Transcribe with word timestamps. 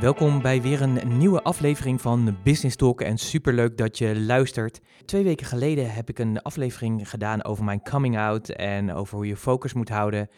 Welkom 0.00 0.42
bij 0.42 0.62
weer 0.62 0.82
een 0.82 1.18
nieuwe 1.18 1.42
aflevering 1.42 2.00
van 2.00 2.36
Business 2.42 2.76
Talk 2.76 3.00
en 3.00 3.18
superleuk 3.18 3.76
dat 3.76 3.98
je 3.98 4.20
luistert. 4.20 4.80
Twee 5.04 5.24
weken 5.24 5.46
geleden 5.46 5.92
heb 5.92 6.08
ik 6.08 6.18
een 6.18 6.42
aflevering 6.42 7.08
gedaan 7.08 7.44
over 7.44 7.64
mijn 7.64 7.82
coming 7.82 8.18
out 8.18 8.48
en 8.48 8.92
over 8.92 9.16
hoe 9.16 9.26
je 9.26 9.36
focus 9.36 9.72
moet 9.72 9.88
houden. 9.88 10.28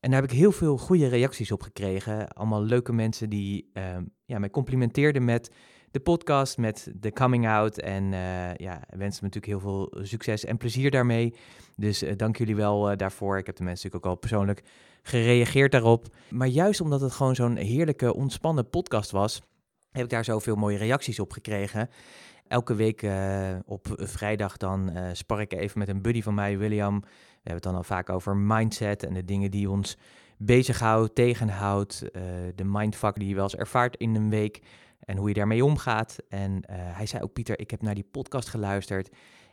En 0.00 0.10
daar 0.10 0.20
heb 0.20 0.30
ik 0.30 0.36
heel 0.36 0.52
veel 0.52 0.78
goede 0.78 1.08
reacties 1.08 1.52
op 1.52 1.62
gekregen. 1.62 2.28
Allemaal 2.28 2.62
leuke 2.62 2.92
mensen 2.92 3.30
die 3.30 3.70
uh, 3.74 3.84
ja, 4.24 4.38
mij 4.38 4.50
complimenteerden 4.50 5.24
met 5.24 5.50
de 5.90 6.00
podcast, 6.00 6.58
met 6.58 6.92
de 6.94 7.12
coming 7.12 7.48
out. 7.48 7.78
En 7.78 8.04
uh, 8.12 8.54
ja, 8.54 8.82
wensen 8.88 9.24
me 9.24 9.30
natuurlijk 9.30 9.46
heel 9.46 9.60
veel 9.60 9.94
succes 10.04 10.44
en 10.44 10.56
plezier 10.56 10.90
daarmee. 10.90 11.34
Dus 11.76 12.02
uh, 12.02 12.12
dank 12.16 12.36
jullie 12.36 12.56
wel 12.56 12.90
uh, 12.90 12.96
daarvoor. 12.96 13.38
Ik 13.38 13.46
heb 13.46 13.56
de 13.56 13.64
mensen 13.64 13.84
natuurlijk 13.86 14.04
ook 14.04 14.22
al 14.22 14.28
persoonlijk 14.28 14.62
gereageerd 15.02 15.72
daarop. 15.72 16.06
Maar 16.30 16.48
juist 16.48 16.80
omdat 16.80 17.00
het 17.00 17.12
gewoon 17.12 17.34
zo'n 17.34 17.56
heerlijke, 17.56 18.14
ontspannen 18.14 18.70
podcast 18.70 19.10
was, 19.10 19.42
heb 19.90 20.04
ik 20.04 20.10
daar 20.10 20.24
zoveel 20.24 20.56
mooie 20.56 20.76
reacties 20.76 21.18
op 21.18 21.32
gekregen. 21.32 21.90
Elke 22.48 22.74
week 22.74 23.02
uh, 23.02 23.48
op 23.64 23.86
vrijdag 23.96 24.56
dan 24.56 24.90
uh, 24.90 25.08
spar 25.12 25.40
ik 25.40 25.52
even 25.52 25.78
met 25.78 25.88
een 25.88 26.02
buddy 26.02 26.22
van 26.22 26.34
mij, 26.34 26.58
William. 26.58 27.00
We 27.00 27.08
hebben 27.34 27.54
het 27.54 27.62
dan 27.62 27.74
al 27.74 27.82
vaak 27.82 28.10
over 28.10 28.36
mindset 28.36 29.02
en 29.02 29.14
de 29.14 29.24
dingen 29.24 29.50
die 29.50 29.70
ons 29.70 29.96
bezighoudt, 30.38 31.14
tegenhoudt. 31.14 32.02
Uh, 32.02 32.22
de 32.54 32.64
mindfuck 32.64 33.14
die 33.14 33.28
je 33.28 33.34
wel 33.34 33.42
eens 33.42 33.56
ervaart 33.56 33.96
in 33.96 34.14
een 34.14 34.30
week 34.30 34.62
en 35.00 35.16
hoe 35.16 35.28
je 35.28 35.34
daarmee 35.34 35.64
omgaat. 35.64 36.16
En 36.28 36.62
hij 36.68 37.06
zei 37.06 37.22
ook, 37.22 37.32
Pieter, 37.32 37.58
ik 37.58 37.70
heb 37.70 37.82
naar 37.82 37.94
die 37.94 38.08
podcast 38.10 38.48
geluisterd. 38.48 39.10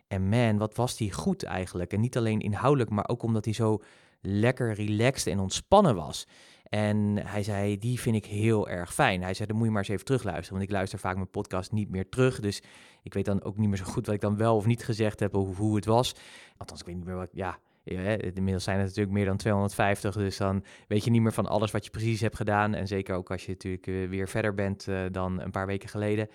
En 0.07 0.29
man, 0.29 0.57
wat 0.57 0.75
was 0.75 0.97
die 0.97 1.13
goed 1.13 1.43
eigenlijk. 1.43 1.93
En 1.93 1.99
niet 1.99 2.17
alleen 2.17 2.39
inhoudelijk, 2.39 2.89
maar 2.89 3.07
ook 3.07 3.23
omdat 3.23 3.45
hij 3.45 3.53
zo 3.53 3.81
lekker 4.21 4.73
relaxed 4.73 5.33
en 5.33 5.39
ontspannen 5.39 5.95
was. 5.95 6.27
En 6.63 7.17
hij 7.25 7.43
zei, 7.43 7.77
die 7.77 7.99
vind 7.99 8.15
ik 8.15 8.25
heel 8.25 8.69
erg 8.69 8.93
fijn. 8.93 9.21
Hij 9.21 9.33
zei, 9.33 9.47
dan 9.47 9.57
moet 9.57 9.65
je 9.65 9.71
maar 9.71 9.81
eens 9.81 9.91
even 9.91 10.05
terugluisteren. 10.05 10.53
Want 10.53 10.63
ik 10.63 10.75
luister 10.75 10.99
vaak 10.99 11.15
mijn 11.15 11.29
podcast 11.29 11.71
niet 11.71 11.89
meer 11.89 12.09
terug. 12.09 12.39
Dus 12.39 12.61
ik 13.03 13.13
weet 13.13 13.25
dan 13.25 13.43
ook 13.43 13.57
niet 13.57 13.67
meer 13.69 13.77
zo 13.77 13.83
goed 13.83 14.05
wat 14.05 14.15
ik 14.15 14.21
dan 14.21 14.37
wel 14.37 14.55
of 14.55 14.65
niet 14.65 14.83
gezegd 14.83 15.19
heb 15.19 15.35
of 15.35 15.57
hoe 15.57 15.75
het 15.75 15.85
was. 15.85 16.15
Althans, 16.57 16.79
ik 16.79 16.85
weet 16.85 16.95
niet 16.95 17.05
meer 17.05 17.15
wat, 17.15 17.29
ja... 17.31 17.59
Inmiddels 17.83 18.63
zijn 18.63 18.77
het 18.77 18.87
natuurlijk 18.87 19.15
meer 19.15 19.25
dan 19.25 19.37
250, 19.37 20.15
dus 20.15 20.37
dan 20.37 20.63
weet 20.87 21.03
je 21.03 21.09
niet 21.09 21.21
meer 21.21 21.33
van 21.33 21.47
alles 21.47 21.71
wat 21.71 21.83
je 21.83 21.89
precies 21.89 22.21
hebt 22.21 22.35
gedaan. 22.35 22.73
En 22.73 22.87
zeker 22.87 23.15
ook 23.15 23.31
als 23.31 23.45
je 23.45 23.51
natuurlijk 23.51 23.85
weer 23.85 24.27
verder 24.27 24.53
bent 24.53 24.87
uh, 24.87 25.01
dan 25.11 25.41
een 25.41 25.51
paar 25.51 25.65
weken 25.65 25.89
geleden. 25.89 26.27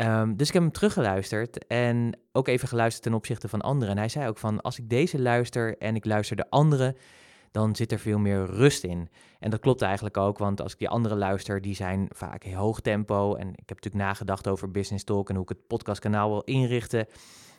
Um, 0.00 0.36
dus 0.36 0.48
ik 0.48 0.54
heb 0.54 0.62
hem 0.62 0.72
teruggeluisterd 0.72 1.66
en 1.66 2.18
ook 2.32 2.48
even 2.48 2.68
geluisterd 2.68 3.04
ten 3.04 3.14
opzichte 3.14 3.48
van 3.48 3.60
anderen. 3.60 3.88
En 3.88 3.98
hij 3.98 4.08
zei 4.08 4.28
ook 4.28 4.38
van, 4.38 4.60
als 4.60 4.78
ik 4.78 4.88
deze 4.88 5.20
luister 5.20 5.78
en 5.78 5.94
ik 5.94 6.04
luister 6.04 6.36
de 6.36 6.50
andere, 6.50 6.96
dan 7.50 7.76
zit 7.76 7.92
er 7.92 7.98
veel 7.98 8.18
meer 8.18 8.44
rust 8.44 8.84
in. 8.84 9.08
En 9.38 9.50
dat 9.50 9.60
klopt 9.60 9.82
eigenlijk 9.82 10.16
ook, 10.16 10.38
want 10.38 10.60
als 10.62 10.72
ik 10.72 10.78
die 10.78 10.88
andere 10.88 11.16
luister, 11.16 11.60
die 11.60 11.74
zijn 11.74 12.08
vaak 12.10 12.44
hoog 12.44 12.80
tempo. 12.80 13.34
En 13.34 13.48
ik 13.48 13.68
heb 13.68 13.68
natuurlijk 13.68 14.04
nagedacht 14.04 14.48
over 14.48 14.70
Business 14.70 15.04
Talk 15.04 15.28
en 15.28 15.34
hoe 15.34 15.44
ik 15.44 15.48
het 15.48 15.66
podcastkanaal 15.66 16.28
wil 16.28 16.42
inrichten. 16.42 17.06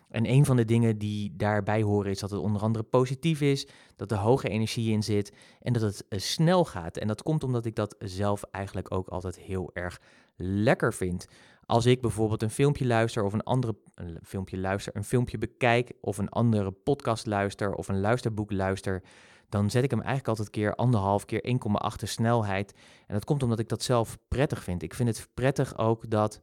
En 0.09 0.29
een 0.29 0.45
van 0.45 0.55
de 0.55 0.65
dingen 0.65 0.97
die 0.97 1.33
daarbij 1.35 1.81
horen 1.81 2.11
is 2.11 2.19
dat 2.19 2.29
het 2.29 2.39
onder 2.39 2.61
andere 2.61 2.83
positief 2.83 3.41
is, 3.41 3.67
dat 3.95 4.11
er 4.11 4.17
hoge 4.17 4.49
energie 4.49 4.91
in 4.91 5.03
zit 5.03 5.33
en 5.61 5.73
dat 5.73 5.81
het 5.81 6.05
snel 6.09 6.65
gaat. 6.65 6.97
En 6.97 7.07
dat 7.07 7.23
komt 7.23 7.43
omdat 7.43 7.65
ik 7.65 7.75
dat 7.75 7.95
zelf 7.99 8.43
eigenlijk 8.43 8.93
ook 8.93 9.07
altijd 9.07 9.39
heel 9.39 9.69
erg 9.73 10.01
lekker 10.37 10.93
vind. 10.93 11.27
Als 11.65 11.85
ik 11.85 12.01
bijvoorbeeld 12.01 12.41
een 12.41 12.49
filmpje 12.49 12.85
luister 12.85 13.23
of 13.23 13.33
een 13.33 13.43
andere 13.43 13.75
een 13.95 14.19
filmpje 14.23 14.57
luister, 14.57 14.95
een 14.95 15.03
filmpje 15.03 15.37
bekijk 15.37 15.91
of 16.01 16.17
een 16.17 16.29
andere 16.29 16.71
podcast 16.71 17.25
luister 17.25 17.73
of 17.73 17.87
een 17.87 17.99
luisterboek 17.99 18.51
luister, 18.51 19.03
dan 19.49 19.69
zet 19.69 19.83
ik 19.83 19.89
hem 19.89 19.99
eigenlijk 19.99 20.27
altijd 20.27 20.49
keer 20.49 20.75
anderhalf 20.75 21.25
keer 21.25 21.59
1,8 21.93 22.03
snelheid. 22.03 22.73
En 23.07 23.13
dat 23.13 23.25
komt 23.25 23.43
omdat 23.43 23.59
ik 23.59 23.69
dat 23.69 23.83
zelf 23.83 24.17
prettig 24.27 24.63
vind. 24.63 24.83
Ik 24.83 24.93
vind 24.93 25.09
het 25.09 25.29
prettig 25.33 25.77
ook 25.77 26.09
dat, 26.09 26.41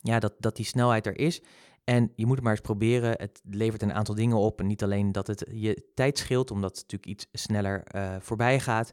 ja, 0.00 0.18
dat, 0.18 0.32
dat 0.38 0.56
die 0.56 0.64
snelheid 0.64 1.06
er 1.06 1.18
is. 1.18 1.42
En 1.84 2.12
je 2.14 2.26
moet 2.26 2.34
het 2.34 2.44
maar 2.44 2.52
eens 2.52 2.62
proberen. 2.62 3.10
Het 3.10 3.40
levert 3.44 3.82
een 3.82 3.92
aantal 3.92 4.14
dingen 4.14 4.36
op. 4.36 4.60
En 4.60 4.66
niet 4.66 4.82
alleen 4.82 5.12
dat 5.12 5.26
het 5.26 5.44
je 5.52 5.90
tijd 5.94 6.18
scheelt, 6.18 6.50
omdat 6.50 6.70
het 6.70 6.80
natuurlijk 6.80 7.10
iets 7.10 7.42
sneller 7.42 7.82
uh, 7.94 8.16
voorbij 8.20 8.60
gaat. 8.60 8.92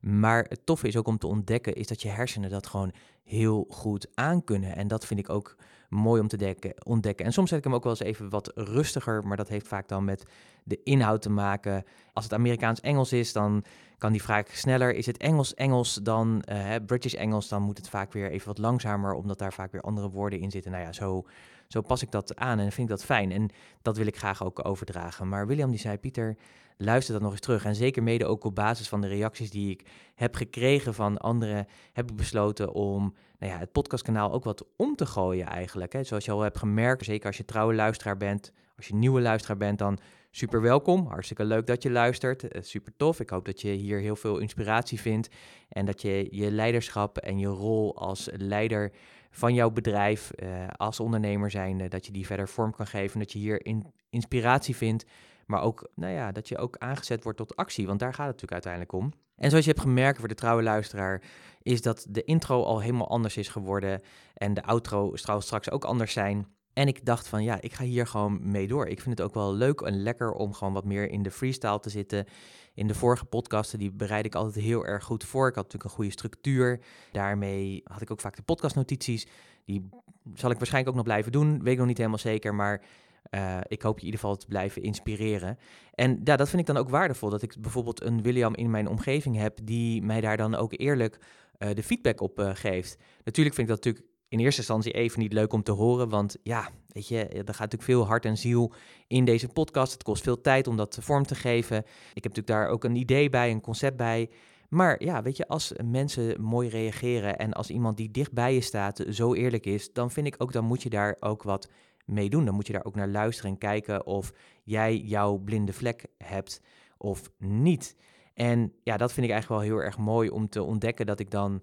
Maar 0.00 0.46
het 0.48 0.66
toffe 0.66 0.86
is 0.86 0.96
ook 0.96 1.06
om 1.06 1.18
te 1.18 1.26
ontdekken, 1.26 1.74
is 1.74 1.86
dat 1.86 2.02
je 2.02 2.08
hersenen 2.08 2.50
dat 2.50 2.66
gewoon 2.66 2.92
heel 3.24 3.66
goed 3.68 4.08
aankunnen. 4.14 4.76
En 4.76 4.88
dat 4.88 5.06
vind 5.06 5.20
ik 5.20 5.28
ook 5.30 5.56
mooi 5.88 6.20
om 6.20 6.28
te 6.28 6.36
dekken, 6.36 6.86
ontdekken. 6.86 7.26
En 7.26 7.32
soms 7.32 7.48
zet 7.48 7.58
ik 7.58 7.64
hem 7.64 7.74
ook 7.74 7.82
wel 7.82 7.92
eens 7.92 8.02
even 8.02 8.28
wat 8.28 8.52
rustiger, 8.54 9.26
maar 9.26 9.36
dat 9.36 9.48
heeft 9.48 9.68
vaak 9.68 9.88
dan 9.88 10.04
met 10.04 10.24
de 10.64 10.82
inhoud 10.82 11.22
te 11.22 11.30
maken. 11.30 11.84
Als 12.12 12.24
het 12.24 12.34
Amerikaans-Engels 12.34 13.12
is, 13.12 13.32
dan 13.32 13.64
kan 13.98 14.12
die 14.12 14.22
vraag 14.22 14.46
sneller. 14.56 14.94
Is 14.94 15.06
het 15.06 15.16
Engels-Engels 15.16 15.94
dan 15.94 16.42
uh, 16.52 16.74
British-Engels, 16.86 17.48
dan 17.48 17.62
moet 17.62 17.76
het 17.76 17.88
vaak 17.88 18.12
weer 18.12 18.30
even 18.30 18.46
wat 18.46 18.58
langzamer, 18.58 19.14
omdat 19.14 19.38
daar 19.38 19.52
vaak 19.52 19.72
weer 19.72 19.80
andere 19.80 20.10
woorden 20.10 20.40
in 20.40 20.50
zitten. 20.50 20.70
Nou 20.70 20.84
ja, 20.84 20.92
zo, 20.92 21.26
zo 21.66 21.80
pas 21.80 22.02
ik 22.02 22.10
dat 22.10 22.36
aan 22.36 22.58
en 22.58 22.72
vind 22.72 22.90
ik 22.90 22.96
dat 22.96 23.04
fijn. 23.04 23.32
En 23.32 23.50
dat 23.82 23.96
wil 23.96 24.06
ik 24.06 24.16
graag 24.16 24.44
ook 24.44 24.64
overdragen. 24.64 25.28
Maar 25.28 25.46
William 25.46 25.70
die 25.70 25.78
zei, 25.78 25.98
Pieter, 25.98 26.36
luister 26.78 27.12
dat 27.12 27.22
nog 27.22 27.30
eens 27.30 27.40
terug. 27.40 27.64
En 27.64 27.74
zeker 27.74 28.02
mede 28.02 28.26
ook 28.26 28.44
op 28.44 28.54
basis 28.54 28.88
van 28.88 29.00
de 29.00 29.08
reacties 29.08 29.50
die 29.50 29.70
ik 29.70 29.86
heb 30.14 30.34
gekregen 30.34 30.94
van 30.94 31.18
anderen, 31.18 31.66
heb 31.92 32.10
ik 32.10 32.16
besloten 32.16 32.72
om 32.72 33.14
nou 33.38 33.52
ja, 33.52 33.58
het 33.58 33.72
podcastkanaal 33.72 34.32
ook 34.32 34.44
wat 34.44 34.66
om 34.76 34.96
te 34.96 35.06
gooien 35.06 35.46
eigenlijk. 35.46 35.92
Hè. 35.92 36.04
Zoals 36.04 36.24
je 36.24 36.30
al 36.30 36.40
hebt 36.40 36.58
gemerkt, 36.58 37.04
zeker 37.04 37.26
als 37.26 37.36
je 37.36 37.44
trouwe 37.44 37.74
luisteraar 37.74 38.16
bent, 38.16 38.52
als 38.76 38.86
je 38.86 38.94
nieuwe 38.94 39.20
luisteraar 39.20 39.56
bent, 39.56 39.78
dan 39.78 39.98
super 40.30 40.60
welkom. 40.60 41.06
Hartstikke 41.06 41.44
leuk 41.44 41.66
dat 41.66 41.82
je 41.82 41.90
luistert. 41.90 42.42
Uh, 42.42 42.62
super 42.62 42.92
tof. 42.96 43.20
Ik 43.20 43.30
hoop 43.30 43.44
dat 43.44 43.60
je 43.60 43.70
hier 43.70 43.98
heel 43.98 44.16
veel 44.16 44.38
inspiratie 44.38 45.00
vindt 45.00 45.28
en 45.68 45.86
dat 45.86 46.02
je 46.02 46.28
je 46.30 46.50
leiderschap 46.50 47.18
en 47.18 47.38
je 47.38 47.46
rol 47.46 47.96
als 47.96 48.28
leider 48.32 48.92
van 49.30 49.54
jouw 49.54 49.70
bedrijf 49.70 50.30
uh, 50.36 50.48
als 50.76 51.00
ondernemer 51.00 51.50
zijn, 51.50 51.88
dat 51.88 52.06
je 52.06 52.12
die 52.12 52.26
verder 52.26 52.48
vorm 52.48 52.72
kan 52.72 52.86
geven, 52.86 53.18
dat 53.18 53.32
je 53.32 53.38
hier 53.38 53.66
in, 53.66 53.92
inspiratie 54.10 54.76
vindt, 54.76 55.04
maar 55.48 55.62
ook 55.62 55.90
nou 55.94 56.12
ja, 56.12 56.32
dat 56.32 56.48
je 56.48 56.58
ook 56.58 56.76
aangezet 56.78 57.22
wordt 57.22 57.38
tot 57.38 57.56
actie, 57.56 57.86
want 57.86 57.98
daar 58.00 58.14
gaat 58.14 58.26
het 58.26 58.42
natuurlijk 58.42 58.64
uiteindelijk 58.64 58.92
om. 58.92 59.12
En 59.36 59.50
zoals 59.50 59.64
je 59.64 59.70
hebt 59.70 59.82
gemerkt 59.82 60.18
voor 60.18 60.28
de 60.28 60.34
trouwe 60.34 60.62
luisteraar, 60.62 61.22
is 61.62 61.82
dat 61.82 62.06
de 62.08 62.24
intro 62.24 62.62
al 62.62 62.80
helemaal 62.80 63.08
anders 63.08 63.36
is 63.36 63.48
geworden 63.48 64.00
en 64.34 64.54
de 64.54 64.62
outro 64.62 65.16
zal 65.16 65.40
straks 65.40 65.70
ook 65.70 65.84
anders 65.84 66.12
zijn. 66.12 66.46
En 66.72 66.88
ik 66.88 67.04
dacht 67.04 67.28
van 67.28 67.44
ja, 67.44 67.60
ik 67.60 67.72
ga 67.72 67.84
hier 67.84 68.06
gewoon 68.06 68.50
mee 68.50 68.66
door. 68.66 68.86
Ik 68.86 69.00
vind 69.00 69.18
het 69.18 69.28
ook 69.28 69.34
wel 69.34 69.54
leuk 69.54 69.80
en 69.80 70.02
lekker 70.02 70.32
om 70.32 70.52
gewoon 70.52 70.72
wat 70.72 70.84
meer 70.84 71.10
in 71.10 71.22
de 71.22 71.30
freestyle 71.30 71.80
te 71.80 71.90
zitten. 71.90 72.26
In 72.74 72.86
de 72.86 72.94
vorige 72.94 73.24
podcasten, 73.24 73.78
die 73.78 73.92
bereid 73.92 74.26
ik 74.26 74.34
altijd 74.34 74.64
heel 74.64 74.86
erg 74.86 75.04
goed 75.04 75.24
voor. 75.24 75.48
Ik 75.48 75.54
had 75.54 75.64
natuurlijk 75.64 75.90
een 75.90 75.96
goede 75.96 76.10
structuur. 76.10 76.80
Daarmee 77.12 77.80
had 77.84 78.00
ik 78.00 78.10
ook 78.10 78.20
vaak 78.20 78.36
de 78.36 78.42
podcastnotities. 78.42 79.26
Die 79.64 79.88
zal 80.34 80.50
ik 80.50 80.56
waarschijnlijk 80.56 80.88
ook 80.88 81.02
nog 81.02 81.12
blijven 81.12 81.32
doen. 81.32 81.62
Weet 81.62 81.72
ik 81.72 81.78
nog 81.78 81.86
niet 81.86 81.96
helemaal 81.96 82.18
zeker, 82.18 82.54
maar 82.54 82.82
uh, 83.30 83.58
ik 83.66 83.82
hoop 83.82 83.94
je 83.94 84.00
in 84.00 84.04
ieder 84.04 84.20
geval 84.20 84.36
te 84.36 84.46
blijven 84.46 84.82
inspireren. 84.82 85.58
En 85.94 86.20
ja, 86.24 86.36
dat 86.36 86.48
vind 86.48 86.60
ik 86.60 86.66
dan 86.66 86.76
ook 86.76 86.88
waardevol. 86.88 87.30
Dat 87.30 87.42
ik 87.42 87.54
bijvoorbeeld 87.60 88.02
een 88.02 88.22
William 88.22 88.54
in 88.54 88.70
mijn 88.70 88.88
omgeving 88.88 89.36
heb 89.36 89.58
die 89.62 90.02
mij 90.02 90.20
daar 90.20 90.36
dan 90.36 90.54
ook 90.54 90.72
eerlijk 90.76 91.18
uh, 91.58 91.68
de 91.74 91.82
feedback 91.82 92.20
op 92.20 92.40
uh, 92.40 92.50
geeft. 92.54 92.96
Natuurlijk 93.24 93.56
vind 93.56 93.68
ik 93.68 93.74
dat 93.74 93.84
natuurlijk 93.84 94.14
in 94.28 94.38
eerste 94.38 94.60
instantie 94.60 94.92
even 94.92 95.20
niet 95.20 95.32
leuk 95.32 95.52
om 95.52 95.62
te 95.62 95.72
horen. 95.72 96.08
Want 96.08 96.36
ja, 96.42 96.68
weet 96.88 97.08
je, 97.08 97.18
er 97.18 97.44
gaat 97.44 97.46
natuurlijk 97.46 97.82
veel 97.82 98.06
hart 98.06 98.24
en 98.24 98.36
ziel 98.36 98.72
in 99.06 99.24
deze 99.24 99.48
podcast. 99.48 99.92
Het 99.92 100.02
kost 100.02 100.22
veel 100.22 100.40
tijd 100.40 100.66
om 100.66 100.76
dat 100.76 100.98
vorm 101.00 101.26
te 101.26 101.34
geven. 101.34 101.78
Ik 102.14 102.22
heb 102.22 102.34
natuurlijk 102.36 102.46
daar 102.46 102.68
ook 102.68 102.84
een 102.84 102.96
idee 102.96 103.30
bij, 103.30 103.50
een 103.50 103.60
concept 103.60 103.96
bij. 103.96 104.30
Maar 104.68 105.04
ja, 105.04 105.22
weet 105.22 105.36
je, 105.36 105.48
als 105.48 105.72
mensen 105.84 106.40
mooi 106.40 106.68
reageren 106.68 107.38
en 107.38 107.52
als 107.52 107.70
iemand 107.70 107.96
die 107.96 108.10
dicht 108.10 108.32
bij 108.32 108.54
je 108.54 108.60
staat 108.60 109.04
zo 109.10 109.34
eerlijk 109.34 109.66
is, 109.66 109.92
dan 109.92 110.10
vind 110.10 110.26
ik 110.26 110.34
ook, 110.38 110.52
dan 110.52 110.64
moet 110.64 110.82
je 110.82 110.90
daar 110.90 111.16
ook 111.20 111.42
wat 111.42 111.68
mee 112.08 112.30
doen. 112.30 112.44
Dan 112.44 112.54
moet 112.54 112.66
je 112.66 112.72
daar 112.72 112.84
ook 112.84 112.94
naar 112.94 113.08
luisteren 113.08 113.50
en 113.50 113.58
kijken 113.58 114.06
of 114.06 114.32
jij 114.64 114.96
jouw 114.96 115.36
blinde 115.36 115.72
vlek 115.72 116.06
hebt 116.18 116.60
of 116.96 117.30
niet. 117.38 117.96
En 118.34 118.72
ja, 118.82 118.96
dat 118.96 119.12
vind 119.12 119.26
ik 119.26 119.32
eigenlijk 119.32 119.62
wel 119.62 119.70
heel 119.70 119.84
erg 119.84 119.98
mooi 119.98 120.30
om 120.30 120.48
te 120.48 120.62
ontdekken 120.62 121.06
dat 121.06 121.20
ik 121.20 121.30
dan 121.30 121.62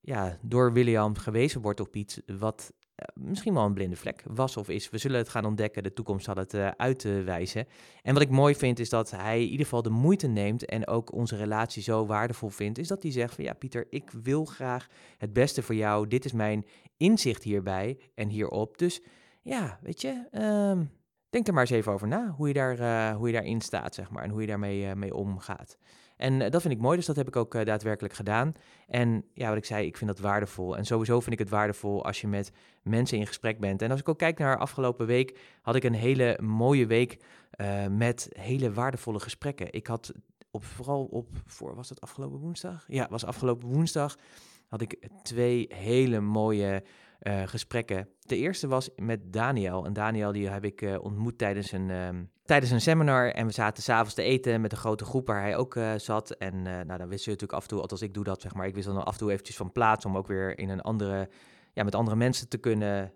ja, 0.00 0.38
door 0.42 0.72
William 0.72 1.16
gewezen 1.16 1.60
word 1.60 1.80
op 1.80 1.96
iets 1.96 2.20
wat 2.38 2.72
eh, 2.94 3.08
misschien 3.14 3.54
wel 3.54 3.64
een 3.64 3.74
blinde 3.74 3.96
vlek 3.96 4.24
was 4.26 4.56
of 4.56 4.68
is. 4.68 4.90
We 4.90 4.98
zullen 4.98 5.18
het 5.18 5.28
gaan 5.28 5.44
ontdekken, 5.44 5.82
de 5.82 5.92
toekomst 5.92 6.24
zal 6.24 6.34
het 6.34 6.54
uh, 6.54 6.68
uitwijzen. 6.76 7.66
En 8.02 8.12
wat 8.12 8.22
ik 8.22 8.30
mooi 8.30 8.54
vind 8.54 8.78
is 8.78 8.88
dat 8.88 9.10
hij 9.10 9.42
in 9.42 9.48
ieder 9.48 9.64
geval 9.64 9.82
de 9.82 9.90
moeite 9.90 10.26
neemt 10.26 10.64
en 10.64 10.86
ook 10.86 11.12
onze 11.12 11.36
relatie 11.36 11.82
zo 11.82 12.06
waardevol 12.06 12.48
vindt, 12.48 12.78
is 12.78 12.88
dat 12.88 13.02
hij 13.02 13.12
zegt 13.12 13.34
van 13.34 13.44
ja 13.44 13.52
Pieter, 13.52 13.86
ik 13.90 14.10
wil 14.10 14.44
graag 14.44 14.88
het 15.18 15.32
beste 15.32 15.62
voor 15.62 15.74
jou, 15.74 16.08
dit 16.08 16.24
is 16.24 16.32
mijn 16.32 16.66
inzicht 16.96 17.42
hierbij 17.42 17.98
en 18.14 18.28
hierop. 18.28 18.78
Dus 18.78 19.02
ja, 19.44 19.78
weet 19.82 20.00
je, 20.00 20.28
um, 20.70 20.90
denk 21.30 21.46
er 21.46 21.52
maar 21.52 21.62
eens 21.62 21.70
even 21.70 21.92
over 21.92 22.08
na, 22.08 22.28
hoe 22.36 22.48
je, 22.48 22.54
daar, 22.54 22.78
uh, 22.78 23.16
hoe 23.16 23.26
je 23.26 23.32
daarin 23.32 23.60
staat, 23.60 23.94
zeg 23.94 24.10
maar, 24.10 24.22
en 24.22 24.30
hoe 24.30 24.40
je 24.40 24.46
daarmee 24.46 24.94
mee 24.94 25.14
omgaat. 25.14 25.78
En 26.16 26.38
dat 26.38 26.62
vind 26.62 26.74
ik 26.74 26.80
mooi, 26.80 26.96
dus 26.96 27.06
dat 27.06 27.16
heb 27.16 27.28
ik 27.28 27.36
ook 27.36 27.64
daadwerkelijk 27.64 28.14
gedaan. 28.14 28.52
En 28.86 29.24
ja, 29.32 29.48
wat 29.48 29.56
ik 29.56 29.64
zei, 29.64 29.86
ik 29.86 29.96
vind 29.96 30.10
dat 30.10 30.18
waardevol. 30.18 30.76
En 30.76 30.84
sowieso 30.84 31.20
vind 31.20 31.32
ik 31.32 31.38
het 31.38 31.48
waardevol 31.48 32.04
als 32.04 32.20
je 32.20 32.26
met 32.26 32.52
mensen 32.82 33.18
in 33.18 33.26
gesprek 33.26 33.60
bent. 33.60 33.82
En 33.82 33.90
als 33.90 34.00
ik 34.00 34.08
ook 34.08 34.18
kijk 34.18 34.38
naar 34.38 34.58
afgelopen 34.58 35.06
week, 35.06 35.38
had 35.62 35.74
ik 35.74 35.84
een 35.84 35.94
hele 35.94 36.38
mooie 36.42 36.86
week 36.86 37.24
met 37.90 38.28
hele 38.32 38.72
waardevolle 38.72 39.20
gesprekken. 39.20 39.72
Ik 39.72 39.86
had 39.86 40.12
op, 40.50 40.64
vooral 40.64 41.04
op, 41.04 41.28
voor, 41.46 41.74
was 41.74 41.88
het 41.88 42.00
afgelopen 42.00 42.38
woensdag? 42.38 42.84
Ja, 42.86 43.06
was 43.10 43.24
afgelopen 43.24 43.68
woensdag 43.68 44.16
had 44.74 44.80
ik 44.80 45.08
twee 45.22 45.66
hele 45.74 46.20
mooie 46.20 46.82
uh, 47.24 47.42
gesprekken. 47.46 48.08
De 48.20 48.36
eerste 48.36 48.68
was 48.68 48.90
met 48.96 49.32
Daniel. 49.32 49.84
En 49.84 49.92
Daniel 49.92 50.32
die 50.32 50.48
heb 50.48 50.64
ik 50.64 50.82
uh, 50.82 51.04
ontmoet 51.04 51.38
tijdens 51.38 51.72
een, 51.72 51.90
um, 51.90 52.30
tijdens 52.42 52.70
een 52.72 52.80
seminar. 52.80 53.30
En 53.30 53.46
we 53.46 53.52
zaten 53.52 53.82
s'avonds 53.82 54.14
te 54.14 54.22
eten 54.22 54.60
met 54.60 54.72
een 54.72 54.78
grote 54.78 55.04
groep 55.04 55.26
waar 55.26 55.40
hij 55.40 55.56
ook 55.56 55.74
uh, 55.74 55.92
zat. 55.96 56.30
En 56.30 56.62
nou, 56.62 56.96
dan 56.98 57.08
wist 57.08 57.24
je 57.24 57.30
natuurlijk 57.30 57.58
af 57.58 57.62
en 57.62 57.68
toe, 57.68 57.80
althans 57.80 58.02
ik 58.02 58.14
doe 58.14 58.24
dat 58.24 58.40
zeg 58.40 58.54
maar. 58.54 58.66
Ik 58.66 58.74
wist 58.74 58.86
dan 58.86 59.04
af 59.04 59.12
en 59.12 59.18
toe 59.18 59.32
eventjes 59.32 59.56
van 59.56 59.72
plaats 59.72 60.04
om 60.04 60.16
ook 60.16 60.26
weer 60.26 60.58
in 60.58 60.68
een 60.68 60.80
andere 60.80 61.28
ja, 61.72 61.84
met 61.84 61.94
andere 61.94 62.16
mensen 62.16 62.48
te 62.48 62.58
kunnen 62.58 63.12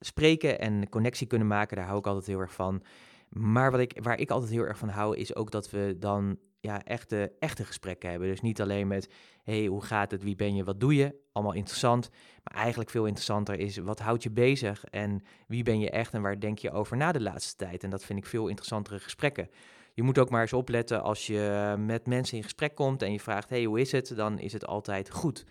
spreken 0.00 0.58
en 0.58 0.88
connectie 0.88 1.26
kunnen 1.26 1.48
maken. 1.48 1.76
Daar 1.76 1.86
hou 1.86 1.98
ik 1.98 2.06
altijd 2.06 2.26
heel 2.26 2.40
erg 2.40 2.52
van. 2.52 2.82
Maar 3.28 3.70
wat 3.70 3.80
ik, 3.80 3.98
waar 4.02 4.18
ik 4.18 4.30
altijd 4.30 4.50
heel 4.50 4.66
erg 4.66 4.78
van 4.78 4.88
hou, 4.88 5.16
is 5.16 5.34
ook 5.34 5.50
dat 5.50 5.70
we 5.70 5.96
dan 5.98 6.38
ja, 6.62 6.84
echte, 6.84 7.32
echte 7.38 7.64
gesprekken 7.64 8.10
hebben. 8.10 8.28
Dus 8.28 8.40
niet 8.40 8.60
alleen 8.60 8.86
met, 8.86 9.08
hey, 9.42 9.66
hoe 9.66 9.84
gaat 9.84 10.10
het, 10.10 10.22
wie 10.22 10.36
ben 10.36 10.54
je, 10.54 10.64
wat 10.64 10.80
doe 10.80 10.94
je? 10.94 11.14
Allemaal 11.32 11.52
interessant. 11.52 12.10
Maar 12.42 12.62
eigenlijk 12.62 12.90
veel 12.90 13.04
interessanter 13.06 13.58
is, 13.58 13.76
wat 13.76 13.98
houdt 13.98 14.22
je 14.22 14.30
bezig? 14.30 14.84
En 14.84 15.22
wie 15.46 15.62
ben 15.62 15.80
je 15.80 15.90
echt 15.90 16.14
en 16.14 16.22
waar 16.22 16.40
denk 16.40 16.58
je 16.58 16.70
over 16.70 16.96
na 16.96 17.12
de 17.12 17.20
laatste 17.20 17.56
tijd? 17.56 17.84
En 17.84 17.90
dat 17.90 18.04
vind 18.04 18.18
ik 18.18 18.26
veel 18.26 18.48
interessantere 18.48 18.98
gesprekken. 18.98 19.50
Je 19.94 20.02
moet 20.02 20.18
ook 20.18 20.30
maar 20.30 20.40
eens 20.40 20.52
opletten 20.52 21.02
als 21.02 21.26
je 21.26 21.74
met 21.78 22.06
mensen 22.06 22.36
in 22.36 22.42
gesprek 22.42 22.74
komt 22.74 23.02
en 23.02 23.12
je 23.12 23.20
vraagt, 23.20 23.48
hey, 23.48 23.64
hoe 23.64 23.80
is 23.80 23.92
het? 23.92 24.16
Dan 24.16 24.38
is 24.38 24.52
het 24.52 24.66
altijd 24.66 25.10
goed. 25.10 25.44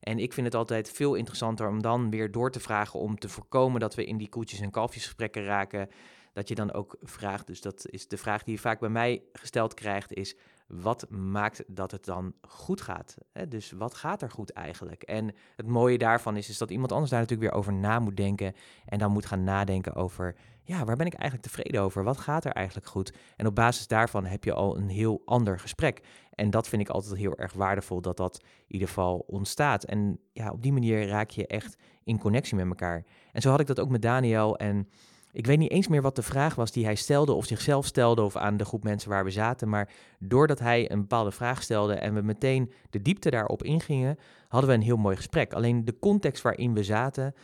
En 0.00 0.18
ik 0.18 0.32
vind 0.32 0.46
het 0.46 0.54
altijd 0.54 0.90
veel 0.90 1.14
interessanter 1.14 1.68
om 1.68 1.82
dan 1.82 2.10
weer 2.10 2.30
door 2.30 2.50
te 2.50 2.60
vragen 2.60 3.00
om 3.00 3.18
te 3.18 3.28
voorkomen 3.28 3.80
dat 3.80 3.94
we 3.94 4.04
in 4.04 4.16
die 4.16 4.28
koetjes- 4.28 4.60
en 4.60 4.70
kalfjesgesprekken 4.70 5.44
raken. 5.44 5.88
Dat 6.32 6.48
je 6.48 6.54
dan 6.54 6.72
ook 6.72 6.96
vraagt, 7.00 7.46
dus 7.46 7.60
dat 7.60 7.86
is 7.88 8.08
de 8.08 8.16
vraag 8.16 8.42
die 8.42 8.54
je 8.54 8.60
vaak 8.60 8.80
bij 8.80 8.88
mij 8.88 9.22
gesteld 9.32 9.74
krijgt, 9.74 10.12
is 10.12 10.36
wat 10.70 11.10
maakt 11.10 11.64
dat 11.66 11.90
het 11.90 12.04
dan 12.04 12.34
goed 12.48 12.80
gaat? 12.80 13.16
Hè? 13.32 13.48
Dus 13.48 13.70
wat 13.70 13.94
gaat 13.94 14.22
er 14.22 14.30
goed 14.30 14.52
eigenlijk? 14.52 15.02
En 15.02 15.34
het 15.56 15.66
mooie 15.66 15.98
daarvan 15.98 16.36
is, 16.36 16.48
is 16.48 16.58
dat 16.58 16.70
iemand 16.70 16.92
anders 16.92 17.10
daar 17.10 17.20
natuurlijk 17.20 17.50
weer 17.50 17.58
over 17.58 17.72
na 17.72 17.98
moet 17.98 18.16
denken 18.16 18.54
en 18.86 18.98
dan 18.98 19.12
moet 19.12 19.26
gaan 19.26 19.44
nadenken 19.44 19.94
over, 19.94 20.36
ja, 20.62 20.84
waar 20.84 20.96
ben 20.96 21.06
ik 21.06 21.14
eigenlijk 21.14 21.52
tevreden 21.52 21.82
over? 21.82 22.04
Wat 22.04 22.18
gaat 22.18 22.44
er 22.44 22.52
eigenlijk 22.52 22.86
goed? 22.86 23.12
En 23.36 23.46
op 23.46 23.54
basis 23.54 23.86
daarvan 23.86 24.24
heb 24.24 24.44
je 24.44 24.52
al 24.52 24.76
een 24.76 24.88
heel 24.88 25.22
ander 25.24 25.58
gesprek. 25.58 26.00
En 26.30 26.50
dat 26.50 26.68
vind 26.68 26.82
ik 26.82 26.88
altijd 26.88 27.16
heel 27.16 27.36
erg 27.36 27.52
waardevol 27.52 28.00
dat 28.00 28.16
dat 28.16 28.40
in 28.42 28.72
ieder 28.72 28.88
geval 28.88 29.24
ontstaat. 29.26 29.84
En 29.84 30.20
ja, 30.32 30.50
op 30.50 30.62
die 30.62 30.72
manier 30.72 31.06
raak 31.06 31.30
je 31.30 31.46
echt 31.46 31.76
in 32.04 32.18
connectie 32.18 32.56
met 32.56 32.66
elkaar. 32.66 33.04
En 33.32 33.42
zo 33.42 33.50
had 33.50 33.60
ik 33.60 33.66
dat 33.66 33.80
ook 33.80 33.90
met 33.90 34.02
Daniel 34.02 34.56
en 34.56 34.88
ik 35.32 35.46
weet 35.46 35.58
niet 35.58 35.70
eens 35.70 35.88
meer 35.88 36.02
wat 36.02 36.16
de 36.16 36.22
vraag 36.22 36.54
was 36.54 36.72
die 36.72 36.84
hij 36.84 36.94
stelde, 36.94 37.32
of 37.32 37.44
zichzelf 37.46 37.86
stelde, 37.86 38.22
of 38.22 38.36
aan 38.36 38.56
de 38.56 38.64
groep 38.64 38.84
mensen 38.84 39.10
waar 39.10 39.24
we 39.24 39.30
zaten. 39.30 39.68
Maar 39.68 39.88
doordat 40.18 40.58
hij 40.58 40.90
een 40.90 41.00
bepaalde 41.00 41.30
vraag 41.30 41.62
stelde 41.62 41.94
en 41.94 42.14
we 42.14 42.22
meteen 42.22 42.72
de 42.90 43.02
diepte 43.02 43.30
daarop 43.30 43.62
ingingen, 43.62 44.18
hadden 44.48 44.70
we 44.70 44.76
een 44.76 44.82
heel 44.82 44.96
mooi 44.96 45.16
gesprek. 45.16 45.52
Alleen 45.52 45.84
de 45.84 45.98
context 45.98 46.42
waarin 46.42 46.74
we 46.74 46.82
zaten, 46.82 47.34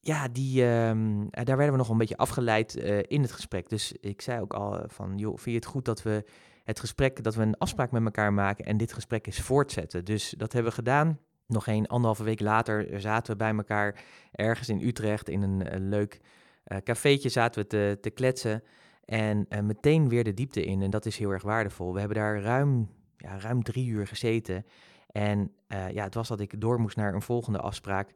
ja, 0.00 0.28
die, 0.28 0.62
uh, 0.62 0.66
daar 1.30 1.56
werden 1.56 1.70
we 1.70 1.76
nog 1.76 1.88
een 1.88 1.98
beetje 1.98 2.16
afgeleid 2.16 2.76
uh, 2.76 2.98
in 3.06 3.22
het 3.22 3.32
gesprek. 3.32 3.68
Dus 3.68 3.92
ik 4.00 4.20
zei 4.20 4.40
ook 4.40 4.54
al 4.54 4.82
van, 4.86 5.18
joh, 5.18 5.32
vind 5.32 5.44
je 5.44 5.54
het 5.54 5.66
goed 5.66 5.84
dat 5.84 6.02
we 6.02 6.24
het 6.64 6.80
gesprek, 6.80 7.22
dat 7.22 7.34
we 7.34 7.42
een 7.42 7.58
afspraak 7.58 7.90
met 7.90 8.04
elkaar 8.04 8.32
maken 8.32 8.64
en 8.64 8.76
dit 8.76 8.92
gesprek 8.92 9.26
is 9.26 9.40
voortzetten. 9.40 10.04
Dus 10.04 10.34
dat 10.36 10.52
hebben 10.52 10.70
we 10.70 10.76
gedaan. 10.76 11.18
Nog 11.46 11.64
geen 11.64 11.86
anderhalve 11.86 12.24
week 12.24 12.40
later 12.40 13.00
zaten 13.00 13.32
we 13.32 13.38
bij 13.38 13.54
elkaar 13.54 14.04
ergens 14.32 14.68
in 14.68 14.80
Utrecht 14.80 15.28
in 15.28 15.42
een 15.42 15.88
leuk 15.88 16.20
uh, 16.68 16.78
cafeetje 16.78 17.28
zaten 17.28 17.62
we 17.62 17.66
te, 17.66 17.98
te 18.00 18.10
kletsen. 18.10 18.62
En 19.04 19.46
uh, 19.48 19.60
meteen 19.60 20.08
weer 20.08 20.24
de 20.24 20.34
diepte 20.34 20.64
in. 20.64 20.82
En 20.82 20.90
dat 20.90 21.06
is 21.06 21.18
heel 21.18 21.30
erg 21.30 21.42
waardevol. 21.42 21.92
We 21.92 21.98
hebben 21.98 22.16
daar 22.16 22.40
ruim, 22.40 22.88
ja, 23.16 23.38
ruim 23.38 23.62
drie 23.62 23.88
uur 23.88 24.06
gezeten. 24.06 24.66
En 25.10 25.52
uh, 25.68 25.90
ja, 25.90 26.04
het 26.04 26.14
was 26.14 26.28
dat 26.28 26.40
ik 26.40 26.60
door 26.60 26.80
moest 26.80 26.96
naar 26.96 27.14
een 27.14 27.22
volgende 27.22 27.58
afspraak. 27.58 28.10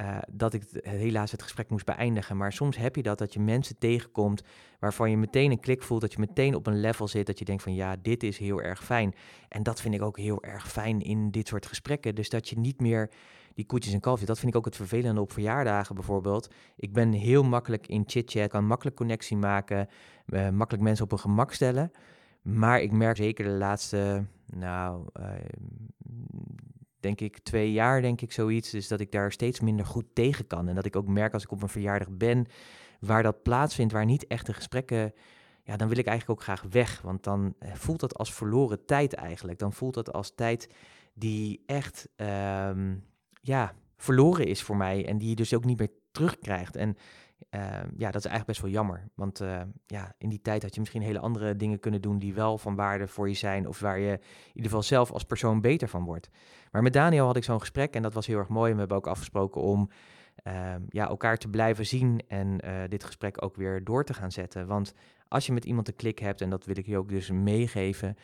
Uh, 0.00 0.18
dat 0.32 0.54
ik 0.54 0.64
helaas 0.82 1.30
het 1.30 1.42
gesprek 1.42 1.70
moest 1.70 1.86
beëindigen. 1.86 2.36
Maar 2.36 2.52
soms 2.52 2.76
heb 2.76 2.96
je 2.96 3.02
dat, 3.02 3.18
dat 3.18 3.32
je 3.32 3.40
mensen 3.40 3.78
tegenkomt 3.78 4.42
waarvan 4.78 5.10
je 5.10 5.16
meteen 5.16 5.50
een 5.50 5.60
klik 5.60 5.82
voelt, 5.82 6.00
dat 6.00 6.12
je 6.12 6.18
meteen 6.18 6.54
op 6.54 6.66
een 6.66 6.80
level 6.80 7.08
zit, 7.08 7.26
dat 7.26 7.38
je 7.38 7.44
denkt 7.44 7.62
van 7.62 7.74
ja, 7.74 7.96
dit 8.02 8.22
is 8.22 8.38
heel 8.38 8.62
erg 8.62 8.84
fijn. 8.84 9.14
En 9.48 9.62
dat 9.62 9.80
vind 9.80 9.94
ik 9.94 10.02
ook 10.02 10.18
heel 10.18 10.42
erg 10.42 10.70
fijn 10.70 11.00
in 11.00 11.30
dit 11.30 11.48
soort 11.48 11.66
gesprekken. 11.66 12.14
Dus 12.14 12.28
dat 12.28 12.48
je 12.48 12.58
niet 12.58 12.80
meer 12.80 13.10
die 13.54 13.66
koetjes 13.66 13.92
en 13.92 14.00
kalfjes, 14.00 14.28
dat 14.28 14.38
vind 14.38 14.52
ik 14.52 14.58
ook 14.58 14.64
het 14.64 14.76
vervelende 14.76 15.20
op 15.20 15.32
verjaardagen 15.32 15.94
bijvoorbeeld. 15.94 16.54
Ik 16.76 16.92
ben 16.92 17.12
heel 17.12 17.42
makkelijk 17.42 17.86
in 17.86 18.04
chit-chat, 18.06 18.48
kan 18.48 18.66
makkelijk 18.66 18.96
connectie 18.96 19.36
maken, 19.36 19.88
uh, 20.26 20.48
makkelijk 20.48 20.84
mensen 20.84 21.04
op 21.04 21.10
hun 21.10 21.18
gemak 21.18 21.52
stellen. 21.52 21.90
Maar 22.42 22.80
ik 22.80 22.92
merk 22.92 23.16
zeker 23.16 23.44
de 23.44 23.50
laatste, 23.50 24.24
nou, 24.46 25.04
uh, 25.20 25.26
denk 27.04 27.20
ik 27.20 27.38
twee 27.38 27.72
jaar, 27.72 28.02
denk 28.02 28.20
ik 28.20 28.32
zoiets, 28.32 28.70
dus 28.70 28.88
dat 28.88 29.00
ik 29.00 29.12
daar 29.12 29.32
steeds 29.32 29.60
minder 29.60 29.86
goed 29.86 30.04
tegen 30.12 30.46
kan. 30.46 30.68
En 30.68 30.74
dat 30.74 30.84
ik 30.84 30.96
ook 30.96 31.08
merk 31.08 31.32
als 31.32 31.42
ik 31.42 31.50
op 31.50 31.62
een 31.62 31.68
verjaardag 31.68 32.08
ben, 32.10 32.46
waar 33.00 33.22
dat 33.22 33.42
plaatsvindt, 33.42 33.92
waar 33.92 34.04
niet 34.04 34.26
echte 34.26 34.52
gesprekken 34.52 35.12
ja, 35.64 35.76
dan 35.76 35.88
wil 35.88 35.98
ik 35.98 36.06
eigenlijk 36.06 36.38
ook 36.38 36.44
graag 36.44 36.62
weg. 36.70 37.00
Want 37.00 37.22
dan 37.24 37.54
eh, 37.58 37.74
voelt 37.74 38.00
dat 38.00 38.18
als 38.18 38.34
verloren 38.34 38.84
tijd 38.84 39.14
eigenlijk. 39.14 39.58
Dan 39.58 39.72
voelt 39.72 39.94
dat 39.94 40.12
als 40.12 40.34
tijd 40.34 40.68
die 41.14 41.62
echt 41.66 42.08
um, 42.16 43.04
ja, 43.40 43.74
verloren 43.96 44.46
is 44.46 44.62
voor 44.62 44.76
mij 44.76 45.06
en 45.06 45.18
die 45.18 45.28
je 45.28 45.34
dus 45.34 45.54
ook 45.54 45.64
niet 45.64 45.78
meer 45.78 45.92
terugkrijgt. 46.12 46.76
En 46.76 46.96
ja, 47.96 48.10
dat 48.10 48.24
is 48.24 48.30
eigenlijk 48.30 48.46
best 48.46 48.60
wel 48.60 48.70
jammer. 48.70 49.08
Want 49.14 49.40
uh, 49.40 49.60
ja, 49.86 50.14
in 50.18 50.28
die 50.28 50.42
tijd 50.42 50.62
had 50.62 50.74
je 50.74 50.80
misschien 50.80 51.02
hele 51.02 51.18
andere 51.18 51.56
dingen 51.56 51.80
kunnen 51.80 52.00
doen 52.00 52.18
die 52.18 52.34
wel 52.34 52.58
van 52.58 52.74
waarde 52.74 53.08
voor 53.08 53.28
je 53.28 53.34
zijn. 53.34 53.68
Of 53.68 53.80
waar 53.80 53.98
je 53.98 54.12
in 54.12 54.46
ieder 54.46 54.70
geval 54.70 54.82
zelf 54.82 55.12
als 55.12 55.24
persoon 55.24 55.60
beter 55.60 55.88
van 55.88 56.04
wordt. 56.04 56.28
Maar 56.70 56.82
met 56.82 56.92
Daniel 56.92 57.26
had 57.26 57.36
ik 57.36 57.44
zo'n 57.44 57.60
gesprek 57.60 57.94
en 57.94 58.02
dat 58.02 58.14
was 58.14 58.26
heel 58.26 58.38
erg 58.38 58.48
mooi. 58.48 58.66
En 58.68 58.72
we 58.72 58.78
hebben 58.78 58.96
ook 58.96 59.06
afgesproken 59.06 59.60
om 59.60 59.90
uh, 60.42 60.74
ja, 60.88 61.08
elkaar 61.08 61.36
te 61.36 61.48
blijven 61.48 61.86
zien 61.86 62.22
en 62.28 62.60
eh, 62.60 62.88
dit 62.88 63.04
gesprek 63.04 63.42
ook 63.42 63.56
weer 63.56 63.84
door 63.84 64.04
te 64.04 64.14
gaan 64.14 64.32
zetten. 64.32 64.66
Want 64.66 64.94
als 65.28 65.46
je 65.46 65.52
met 65.52 65.64
iemand 65.64 65.88
een 65.88 65.96
klik 65.96 66.18
hebt, 66.18 66.40
en 66.40 66.50
dat 66.50 66.64
wil 66.64 66.76
ik 66.78 66.86
je 66.86 66.98
ook 66.98 67.08
dus 67.08 67.30
meegeven, 67.30 68.16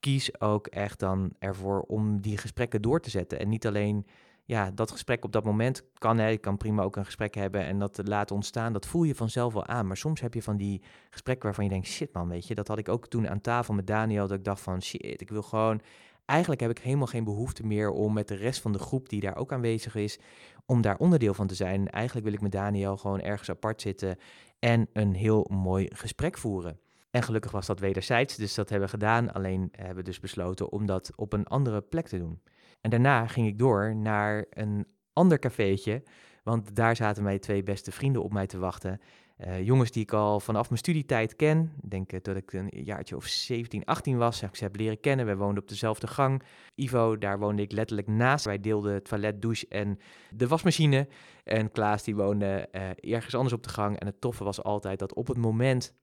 kies 0.00 0.40
ook 0.40 0.66
echt 0.66 0.98
dan 0.98 1.32
ervoor 1.38 1.80
om 1.80 2.20
die 2.20 2.38
gesprekken 2.38 2.82
door 2.82 3.00
te 3.00 3.10
zetten. 3.10 3.38
En 3.38 3.48
niet 3.48 3.66
alleen 3.66 4.06
ja, 4.50 4.70
dat 4.70 4.90
gesprek 4.90 5.24
op 5.24 5.32
dat 5.32 5.44
moment 5.44 5.84
kan. 5.98 6.18
Hè, 6.18 6.36
kan 6.36 6.56
prima 6.56 6.82
ook 6.82 6.96
een 6.96 7.04
gesprek 7.04 7.34
hebben 7.34 7.66
en 7.66 7.78
dat 7.78 8.00
laten 8.04 8.34
ontstaan. 8.34 8.72
Dat 8.72 8.86
voel 8.86 9.02
je 9.02 9.14
vanzelf 9.14 9.52
wel 9.52 9.66
aan. 9.66 9.86
Maar 9.86 9.96
soms 9.96 10.20
heb 10.20 10.34
je 10.34 10.42
van 10.42 10.56
die 10.56 10.82
gesprekken 11.10 11.44
waarvan 11.44 11.64
je 11.64 11.70
denkt, 11.70 11.86
shit 11.86 12.12
man, 12.12 12.28
weet 12.28 12.46
je. 12.46 12.54
Dat 12.54 12.68
had 12.68 12.78
ik 12.78 12.88
ook 12.88 13.08
toen 13.08 13.28
aan 13.28 13.40
tafel 13.40 13.74
met 13.74 13.86
Daniel. 13.86 14.26
Dat 14.26 14.38
ik 14.38 14.44
dacht 14.44 14.60
van, 14.60 14.82
shit, 14.82 15.20
ik 15.20 15.30
wil 15.30 15.42
gewoon... 15.42 15.80
Eigenlijk 16.24 16.60
heb 16.60 16.70
ik 16.70 16.78
helemaal 16.78 17.06
geen 17.06 17.24
behoefte 17.24 17.66
meer 17.66 17.90
om 17.90 18.12
met 18.12 18.28
de 18.28 18.34
rest 18.34 18.60
van 18.60 18.72
de 18.72 18.78
groep 18.78 19.08
die 19.08 19.20
daar 19.20 19.36
ook 19.36 19.52
aanwezig 19.52 19.94
is, 19.94 20.18
om 20.66 20.80
daar 20.82 20.96
onderdeel 20.98 21.34
van 21.34 21.46
te 21.46 21.54
zijn. 21.54 21.88
Eigenlijk 21.88 22.26
wil 22.26 22.34
ik 22.34 22.40
met 22.40 22.52
Daniel 22.52 22.96
gewoon 22.96 23.20
ergens 23.20 23.50
apart 23.50 23.80
zitten 23.80 24.16
en 24.58 24.88
een 24.92 25.14
heel 25.14 25.46
mooi 25.50 25.88
gesprek 25.92 26.38
voeren. 26.38 26.78
En 27.10 27.22
gelukkig 27.22 27.50
was 27.50 27.66
dat 27.66 27.80
wederzijds, 27.80 28.36
dus 28.36 28.54
dat 28.54 28.68
hebben 28.68 28.88
we 28.88 28.94
gedaan. 28.94 29.32
Alleen 29.32 29.68
hebben 29.72 29.96
we 29.96 30.02
dus 30.02 30.20
besloten 30.20 30.72
om 30.72 30.86
dat 30.86 31.12
op 31.16 31.32
een 31.32 31.46
andere 31.46 31.80
plek 31.80 32.08
te 32.08 32.18
doen. 32.18 32.40
En 32.80 32.90
daarna 32.90 33.26
ging 33.26 33.46
ik 33.46 33.58
door 33.58 33.96
naar 33.96 34.46
een 34.50 34.86
ander 35.12 35.38
cafeetje, 35.38 36.02
want 36.42 36.76
daar 36.76 36.96
zaten 36.96 37.22
mijn 37.22 37.40
twee 37.40 37.62
beste 37.62 37.92
vrienden 37.92 38.22
op 38.22 38.32
mij 38.32 38.46
te 38.46 38.58
wachten. 38.58 39.00
Uh, 39.46 39.64
jongens 39.64 39.90
die 39.90 40.02
ik 40.02 40.12
al 40.12 40.40
vanaf 40.40 40.68
mijn 40.68 40.78
studietijd 40.78 41.36
ken. 41.36 41.72
Ik 41.82 41.90
denk 41.90 42.24
dat 42.24 42.36
ik 42.36 42.52
een 42.52 42.70
jaartje 42.84 43.16
of 43.16 43.26
17, 43.26 43.84
18 43.84 44.16
was. 44.16 44.40
Heb 44.40 44.50
ik 44.50 44.56
ze 44.56 44.64
heb 44.64 44.76
leren 44.76 45.00
kennen. 45.00 45.26
We 45.26 45.36
woonden 45.36 45.62
op 45.62 45.68
dezelfde 45.68 46.06
gang. 46.06 46.42
Ivo, 46.74 47.18
daar 47.18 47.38
woonde 47.38 47.62
ik 47.62 47.72
letterlijk 47.72 48.08
naast. 48.08 48.44
Wij 48.44 48.60
deelden 48.60 49.02
toilet, 49.02 49.42
douche 49.42 49.66
en 49.68 49.98
de 50.30 50.46
wasmachine. 50.46 51.08
En 51.44 51.70
Klaas, 51.70 52.04
die 52.04 52.16
woonde 52.16 52.68
uh, 52.72 53.14
ergens 53.14 53.34
anders 53.34 53.54
op 53.54 53.62
de 53.62 53.68
gang. 53.68 53.98
En 53.98 54.06
het 54.06 54.20
toffe 54.20 54.44
was 54.44 54.62
altijd 54.62 54.98
dat 54.98 55.14
op 55.14 55.26
het 55.26 55.38
moment 55.38 55.94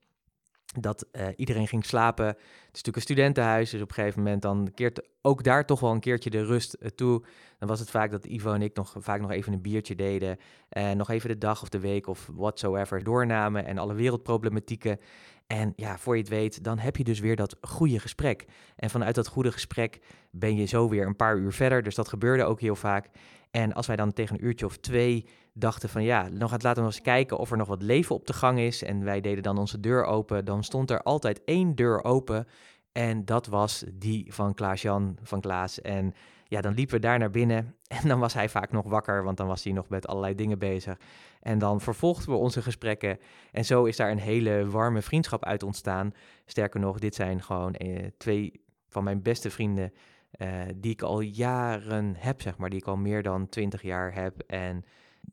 dat 0.79 1.05
uh, 1.11 1.27
iedereen 1.35 1.67
ging 1.67 1.85
slapen. 1.85 2.25
Het 2.25 2.37
is 2.37 2.67
natuurlijk 2.67 2.95
een 2.95 3.01
studentenhuis, 3.01 3.69
dus 3.69 3.81
op 3.81 3.87
een 3.87 3.93
gegeven 3.93 4.23
moment 4.23 4.41
dan 4.41 4.71
keert 4.75 5.07
ook 5.21 5.43
daar 5.43 5.65
toch 5.65 5.79
wel 5.79 5.91
een 5.91 5.99
keertje 5.99 6.29
de 6.29 6.45
rust 6.45 6.77
uh, 6.79 6.89
toe. 6.89 7.23
Dan 7.59 7.67
was 7.67 7.79
het 7.79 7.89
vaak 7.89 8.11
dat 8.11 8.25
Ivo 8.25 8.53
en 8.53 8.61
ik 8.61 8.75
nog 8.75 8.95
vaak 8.97 9.21
nog 9.21 9.31
even 9.31 9.53
een 9.53 9.61
biertje 9.61 9.95
deden. 9.95 10.37
En 10.69 10.97
nog 10.97 11.09
even 11.09 11.29
de 11.29 11.37
dag 11.37 11.61
of 11.61 11.69
de 11.69 11.79
week 11.79 12.07
of 12.07 12.29
whatsoever 12.33 13.03
doornamen 13.03 13.65
en 13.65 13.77
alle 13.77 13.93
wereldproblematieken. 13.93 14.99
En 15.47 15.73
ja, 15.75 15.97
voor 15.97 16.15
je 16.15 16.21
het 16.21 16.29
weet, 16.29 16.63
dan 16.63 16.79
heb 16.79 16.95
je 16.95 17.03
dus 17.03 17.19
weer 17.19 17.35
dat 17.35 17.57
goede 17.61 17.99
gesprek. 17.99 18.45
En 18.75 18.89
vanuit 18.89 19.15
dat 19.15 19.27
goede 19.27 19.51
gesprek 19.51 19.99
ben 20.31 20.55
je 20.55 20.65
zo 20.65 20.89
weer 20.89 21.05
een 21.05 21.15
paar 21.15 21.37
uur 21.37 21.53
verder. 21.53 21.83
Dus 21.83 21.95
dat 21.95 22.07
gebeurde 22.07 22.43
ook 22.43 22.59
heel 22.61 22.75
vaak. 22.75 23.09
En 23.51 23.73
als 23.73 23.87
wij 23.87 23.95
dan 23.95 24.13
tegen 24.13 24.35
een 24.35 24.45
uurtje 24.45 24.65
of 24.65 24.77
twee 24.77 25.25
dachten 25.53 25.89
van 25.89 26.03
ja, 26.03 26.29
nog 26.29 26.49
gaat 26.49 26.63
laten 26.63 26.83
we 26.83 26.89
eens 26.89 27.01
kijken 27.01 27.37
of 27.37 27.51
er 27.51 27.57
nog 27.57 27.67
wat 27.67 27.81
leven 27.81 28.15
op 28.15 28.27
de 28.27 28.33
gang 28.33 28.59
is. 28.59 28.83
En 28.83 29.03
wij 29.03 29.21
deden 29.21 29.43
dan 29.43 29.57
onze 29.57 29.79
deur 29.79 30.03
open. 30.03 30.45
Dan 30.45 30.63
stond 30.63 30.91
er 30.91 31.01
altijd 31.01 31.43
één 31.43 31.75
deur 31.75 32.03
open. 32.03 32.47
En 32.91 33.25
dat 33.25 33.47
was 33.47 33.83
die 33.93 34.33
van 34.33 34.53
Klaas-Jan 34.53 35.17
van 35.23 35.41
Klaas. 35.41 35.81
En 35.81 36.13
ja, 36.43 36.61
dan 36.61 36.73
liepen 36.73 36.95
we 36.95 37.01
daar 37.01 37.19
naar 37.19 37.31
binnen. 37.31 37.75
En 38.01 38.07
dan 38.07 38.19
was 38.19 38.33
hij 38.33 38.49
vaak 38.49 38.71
nog 38.71 38.85
wakker, 38.85 39.23
want 39.23 39.37
dan 39.37 39.47
was 39.47 39.63
hij 39.63 39.73
nog 39.73 39.89
met 39.89 40.07
allerlei 40.07 40.35
dingen 40.35 40.59
bezig. 40.59 40.97
En 41.41 41.59
dan 41.59 41.81
vervolgden 41.81 42.29
we 42.29 42.35
onze 42.35 42.61
gesprekken. 42.61 43.19
En 43.51 43.65
zo 43.65 43.83
is 43.83 43.95
daar 43.95 44.11
een 44.11 44.19
hele 44.19 44.69
warme 44.69 45.01
vriendschap 45.01 45.45
uit 45.45 45.63
ontstaan. 45.63 46.11
Sterker 46.45 46.79
nog, 46.79 46.99
dit 46.99 47.15
zijn 47.15 47.43
gewoon 47.43 47.73
eh, 47.73 48.05
twee 48.17 48.61
van 48.89 49.03
mijn 49.03 49.21
beste 49.21 49.49
vrienden. 49.49 49.93
Uh, 50.37 50.61
die 50.75 50.91
ik 50.91 51.01
al 51.01 51.19
jaren 51.19 52.15
heb, 52.17 52.41
zeg 52.41 52.57
maar. 52.57 52.69
Die 52.69 52.79
ik 52.79 52.87
al 52.87 52.97
meer 52.97 53.23
dan 53.23 53.49
twintig 53.49 53.81
jaar 53.81 54.13
heb. 54.13 54.39
En 54.47 54.85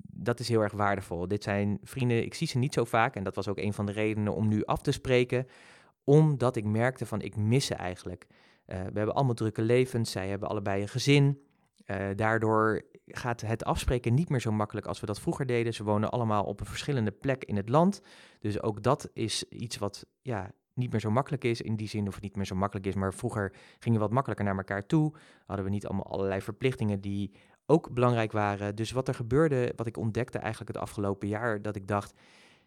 dat 0.06 0.40
is 0.40 0.48
heel 0.48 0.60
erg 0.60 0.72
waardevol. 0.72 1.28
Dit 1.28 1.42
zijn 1.42 1.78
vrienden, 1.82 2.24
ik 2.24 2.34
zie 2.34 2.46
ze 2.46 2.58
niet 2.58 2.74
zo 2.74 2.84
vaak. 2.84 3.16
En 3.16 3.24
dat 3.24 3.34
was 3.34 3.48
ook 3.48 3.58
een 3.58 3.72
van 3.72 3.86
de 3.86 3.92
redenen 3.92 4.34
om 4.34 4.48
nu 4.48 4.64
af 4.64 4.80
te 4.80 4.92
spreken. 4.92 5.46
Omdat 6.04 6.56
ik 6.56 6.64
merkte 6.64 7.06
van, 7.06 7.20
ik 7.20 7.36
mis 7.36 7.66
ze 7.66 7.74
eigenlijk. 7.74 8.26
Uh, 8.66 8.76
we 8.76 8.92
hebben 8.98 9.14
allemaal 9.14 9.34
drukke 9.34 9.62
levens. 9.62 10.10
Zij 10.10 10.28
hebben 10.28 10.48
allebei 10.48 10.82
een 10.82 10.88
gezin. 10.88 11.42
Uh, 11.86 12.06
daardoor 12.16 12.82
gaat 13.06 13.40
het 13.40 13.64
afspreken 13.64 14.14
niet 14.14 14.28
meer 14.28 14.40
zo 14.40 14.52
makkelijk 14.52 14.86
als 14.86 15.00
we 15.00 15.06
dat 15.06 15.20
vroeger 15.20 15.46
deden. 15.46 15.74
Ze 15.74 15.84
wonen 15.84 16.10
allemaal 16.10 16.44
op 16.44 16.60
een 16.60 16.66
verschillende 16.66 17.10
plek 17.10 17.44
in 17.44 17.56
het 17.56 17.68
land. 17.68 18.00
Dus 18.40 18.62
ook 18.62 18.82
dat 18.82 19.10
is 19.12 19.44
iets 19.48 19.78
wat 19.78 20.06
ja, 20.22 20.50
niet 20.74 20.90
meer 20.90 21.00
zo 21.00 21.10
makkelijk 21.10 21.44
is. 21.44 21.60
In 21.60 21.76
die 21.76 21.88
zin 21.88 22.08
of 22.08 22.20
niet 22.20 22.36
meer 22.36 22.46
zo 22.46 22.54
makkelijk 22.54 22.86
is. 22.86 22.94
Maar 22.94 23.14
vroeger 23.14 23.52
gingen 23.78 23.98
we 23.98 24.04
wat 24.04 24.14
makkelijker 24.14 24.46
naar 24.46 24.56
elkaar 24.56 24.86
toe. 24.86 25.12
Hadden 25.46 25.64
we 25.64 25.70
niet 25.70 25.86
allemaal 25.86 26.06
allerlei 26.06 26.40
verplichtingen 26.40 27.00
die 27.00 27.32
ook 27.66 27.92
belangrijk 27.92 28.32
waren. 28.32 28.76
Dus 28.76 28.90
wat 28.90 29.08
er 29.08 29.14
gebeurde, 29.14 29.72
wat 29.76 29.86
ik 29.86 29.96
ontdekte 29.96 30.38
eigenlijk 30.38 30.72
het 30.72 30.82
afgelopen 30.82 31.28
jaar, 31.28 31.62
dat 31.62 31.76
ik 31.76 31.88
dacht, 31.88 32.14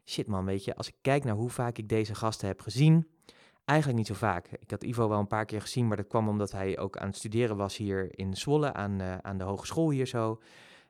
shit 0.06 0.28
man, 0.28 0.46
weet 0.46 0.64
je, 0.64 0.76
als 0.76 0.88
ik 0.88 0.96
kijk 1.02 1.24
naar 1.24 1.36
hoe 1.36 1.50
vaak 1.50 1.78
ik 1.78 1.90
deze 1.90 2.16
gasten 2.16 2.48
heb 2.48 2.62
gezien, 2.62 3.08
eigenlijk 3.66 4.00
niet 4.00 4.08
zo 4.08 4.14
vaak. 4.14 4.48
Ik 4.60 4.72
had 4.72 4.84
Ivo 4.84 5.10
wel 5.10 5.20
een 5.20 5.28
paar 5.28 5.46
keer 5.46 5.62
gezien, 5.62 5.88
maar 5.88 5.98
dat 5.98 6.08
kwam 6.08 6.30
omdat 6.30 6.52
hij 6.52 6.80
ook 6.80 6.98
aan 6.98 7.08
het 7.08 7.16
studeren 7.16 7.58
was 7.58 7.78
hier 7.78 8.20
in 8.20 8.34
Zwolle, 8.34 8.74
aan, 8.74 9.02
uh, 9.02 9.18
aan 9.18 9.38
de 9.38 9.44
hogeschool 9.44 9.90
hier 9.90 10.08
zo. 10.08 10.42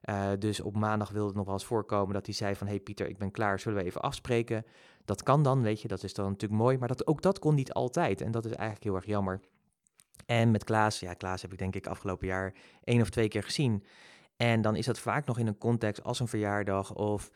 Uh, 0.04 0.30
dus 0.40 0.62
op 0.62 0.76
maandag 0.76 1.10
wilde 1.10 1.28
het 1.28 1.36
nog 1.36 1.46
wel 1.46 1.54
eens 1.54 1.66
voorkomen 1.66 2.14
dat 2.14 2.26
hij 2.26 2.36
zei 2.36 2.56
van... 2.56 2.68
hey 2.68 2.80
Pieter, 2.80 3.08
ik 3.08 3.18
ben 3.18 3.32
klaar, 3.32 3.60
zullen 3.60 3.78
we 3.78 3.86
even 3.86 4.02
afspreken? 4.02 4.66
Dat 5.08 5.24
kan 5.24 5.44
dan, 5.44 5.62
weet 5.62 5.82
je, 5.82 5.88
dat 5.88 6.04
is 6.04 6.14
dan 6.14 6.26
natuurlijk 6.26 6.62
mooi. 6.62 6.78
Maar 6.78 6.88
dat, 6.88 7.08
ook 7.08 7.22
dat 7.22 7.40
kon 7.40 7.56
niet 7.56 7.74
altijd 7.74 8.22
en 8.22 8.32
dat 8.32 8.46
is 8.46 8.52
eigenlijk 8.52 8.84
heel 8.84 8.96
erg 8.96 9.06
jammer. 9.06 9.40
En 10.26 10.52
met 10.52 10.64
Klaas, 10.64 11.00
ja, 11.00 11.14
Klaas 11.14 11.42
heb 11.42 11.52
ik 11.52 11.58
denk 11.58 11.76
ik 11.76 11.88
afgelopen 11.88 12.28
jaar 12.28 12.54
één 12.84 13.02
of 13.02 13.10
twee 13.10 13.28
keer 13.28 13.44
gezien. 13.44 13.84
En 14.38 14.62
dan 14.62 14.76
is 14.76 14.86
dat 14.86 15.00
vaak 15.00 15.26
nog 15.26 15.40
in 15.40 15.48
een 15.48 15.58
context 15.58 16.04
als 16.04 16.20
een 16.20 16.28
verjaardag 16.28 16.94
of 16.94 17.32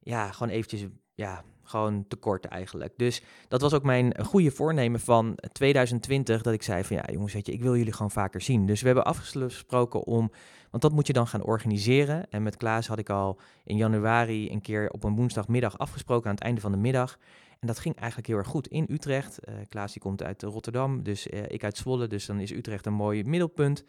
ja, 0.00 0.32
gewoon 0.32 0.52
eventjes, 0.52 0.86
ja, 1.16 1.44
gewoon 1.62 2.04
tekort 2.08 2.44
eigenlijk. 2.44 2.92
Dus 2.96 3.22
dat 3.48 3.60
was 3.60 3.74
ook 3.74 3.82
mijn 3.82 4.24
goede 4.24 4.50
voornemen 4.50 5.00
van 5.00 5.38
2020, 5.52 6.42
dat 6.42 6.52
ik 6.52 6.62
zei 6.62 6.84
van 6.84 6.96
ja 6.96 7.04
jongens, 7.12 7.32
weet 7.32 7.46
je, 7.46 7.52
ik 7.52 7.62
wil 7.62 7.76
jullie 7.76 7.92
gewoon 7.92 8.10
vaker 8.10 8.40
zien. 8.40 8.66
Dus 8.66 8.80
we 8.80 8.86
hebben 8.86 9.04
afgesproken 9.04 10.04
om, 10.04 10.30
want 10.70 10.82
dat 10.82 10.92
moet 10.92 11.06
je 11.06 11.12
dan 11.12 11.26
gaan 11.26 11.42
organiseren. 11.42 12.30
En 12.30 12.42
met 12.42 12.56
Klaas 12.56 12.86
had 12.86 12.98
ik 12.98 13.10
al 13.10 13.38
in 13.64 13.76
januari 13.76 14.50
een 14.50 14.60
keer 14.60 14.90
op 14.90 15.04
een 15.04 15.16
woensdagmiddag 15.16 15.78
afgesproken 15.78 16.28
aan 16.28 16.34
het 16.34 16.44
einde 16.44 16.60
van 16.60 16.72
de 16.72 16.78
middag. 16.78 17.18
En 17.60 17.66
dat 17.66 17.78
ging 17.78 17.96
eigenlijk 17.96 18.28
heel 18.28 18.36
erg 18.36 18.46
goed 18.46 18.66
in 18.66 18.86
Utrecht. 18.90 19.38
Uh, 19.48 19.54
Klaas 19.68 19.92
die 19.92 20.02
komt 20.02 20.22
uit 20.22 20.42
Rotterdam, 20.42 21.02
dus 21.02 21.26
uh, 21.26 21.42
ik 21.48 21.64
uit 21.64 21.76
Zwolle. 21.76 22.06
Dus 22.06 22.26
dan 22.26 22.40
is 22.40 22.50
Utrecht 22.50 22.86
een 22.86 22.92
mooi 22.92 23.24
middelpunt. 23.24 23.84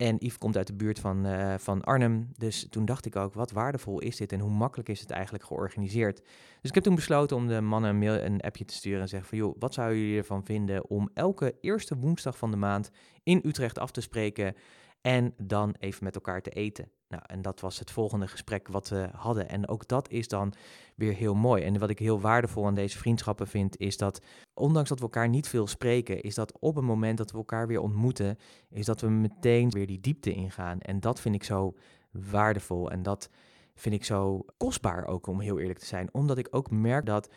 En 0.00 0.16
Yves 0.18 0.38
komt 0.38 0.56
uit 0.56 0.66
de 0.66 0.74
buurt 0.74 0.98
van, 0.98 1.26
uh, 1.26 1.54
van 1.58 1.82
Arnhem. 1.82 2.28
Dus 2.36 2.66
toen 2.70 2.84
dacht 2.84 3.06
ik 3.06 3.16
ook, 3.16 3.34
wat 3.34 3.50
waardevol 3.50 4.00
is 4.00 4.16
dit 4.16 4.32
en 4.32 4.40
hoe 4.40 4.50
makkelijk 4.50 4.88
is 4.88 5.00
het 5.00 5.10
eigenlijk 5.10 5.44
georganiseerd. 5.44 6.16
Dus 6.60 6.68
ik 6.68 6.74
heb 6.74 6.84
toen 6.84 6.94
besloten 6.94 7.36
om 7.36 7.46
de 7.46 7.60
mannen 7.60 7.90
een, 7.90 7.98
mail, 7.98 8.14
een 8.14 8.40
appje 8.40 8.64
te 8.64 8.74
sturen 8.74 9.00
en 9.00 9.08
zeggen 9.08 9.28
van... 9.28 9.38
joh, 9.38 9.56
wat 9.58 9.74
zouden 9.74 9.98
jullie 9.98 10.18
ervan 10.18 10.44
vinden 10.44 10.88
om 10.88 11.10
elke 11.14 11.54
eerste 11.60 11.96
woensdag 11.96 12.38
van 12.38 12.50
de 12.50 12.56
maand 12.56 12.90
in 13.22 13.40
Utrecht 13.44 13.78
af 13.78 13.90
te 13.90 14.00
spreken... 14.00 14.54
en 15.00 15.34
dan 15.36 15.74
even 15.78 16.04
met 16.04 16.14
elkaar 16.14 16.42
te 16.42 16.50
eten. 16.50 16.90
Nou, 17.08 17.22
en 17.26 17.42
dat 17.42 17.60
was 17.60 17.78
het 17.78 17.90
volgende 17.90 18.26
gesprek 18.26 18.68
wat 18.68 18.88
we 18.88 19.08
hadden. 19.12 19.48
En 19.48 19.68
ook 19.68 19.88
dat 19.88 20.10
is 20.10 20.28
dan 20.28 20.52
weer 20.94 21.14
heel 21.14 21.34
mooi. 21.34 21.62
En 21.62 21.78
wat 21.78 21.90
ik 21.90 21.98
heel 21.98 22.20
waardevol 22.20 22.66
aan 22.66 22.74
deze 22.74 22.98
vriendschappen 22.98 23.46
vind, 23.46 23.78
is 23.78 23.96
dat 23.96 24.20
ondanks 24.54 24.88
dat 24.88 24.98
we 24.98 25.04
elkaar 25.04 25.28
niet 25.28 25.48
veel 25.48 25.66
spreken, 25.66 26.20
is 26.20 26.34
dat 26.34 26.58
op 26.58 26.74
het 26.74 26.84
moment 26.84 27.18
dat 27.18 27.30
we 27.30 27.36
elkaar 27.36 27.66
weer 27.66 27.80
ontmoeten, 27.80 28.36
is 28.68 28.86
dat 28.86 29.00
we 29.00 29.08
meteen 29.08 29.70
weer 29.70 29.86
die 29.86 30.00
diepte 30.00 30.32
ingaan. 30.32 30.80
En 30.80 31.00
dat 31.00 31.20
vind 31.20 31.34
ik 31.34 31.44
zo 31.44 31.76
waardevol. 32.10 32.90
En 32.90 33.02
dat 33.02 33.30
vind 33.74 33.94
ik 33.94 34.04
zo 34.04 34.44
kostbaar 34.56 35.06
ook, 35.06 35.26
om 35.26 35.40
heel 35.40 35.58
eerlijk 35.58 35.78
te 35.78 35.86
zijn. 35.86 36.08
Omdat 36.12 36.38
ik 36.38 36.48
ook 36.50 36.70
merk 36.70 37.06
dat 37.06 37.30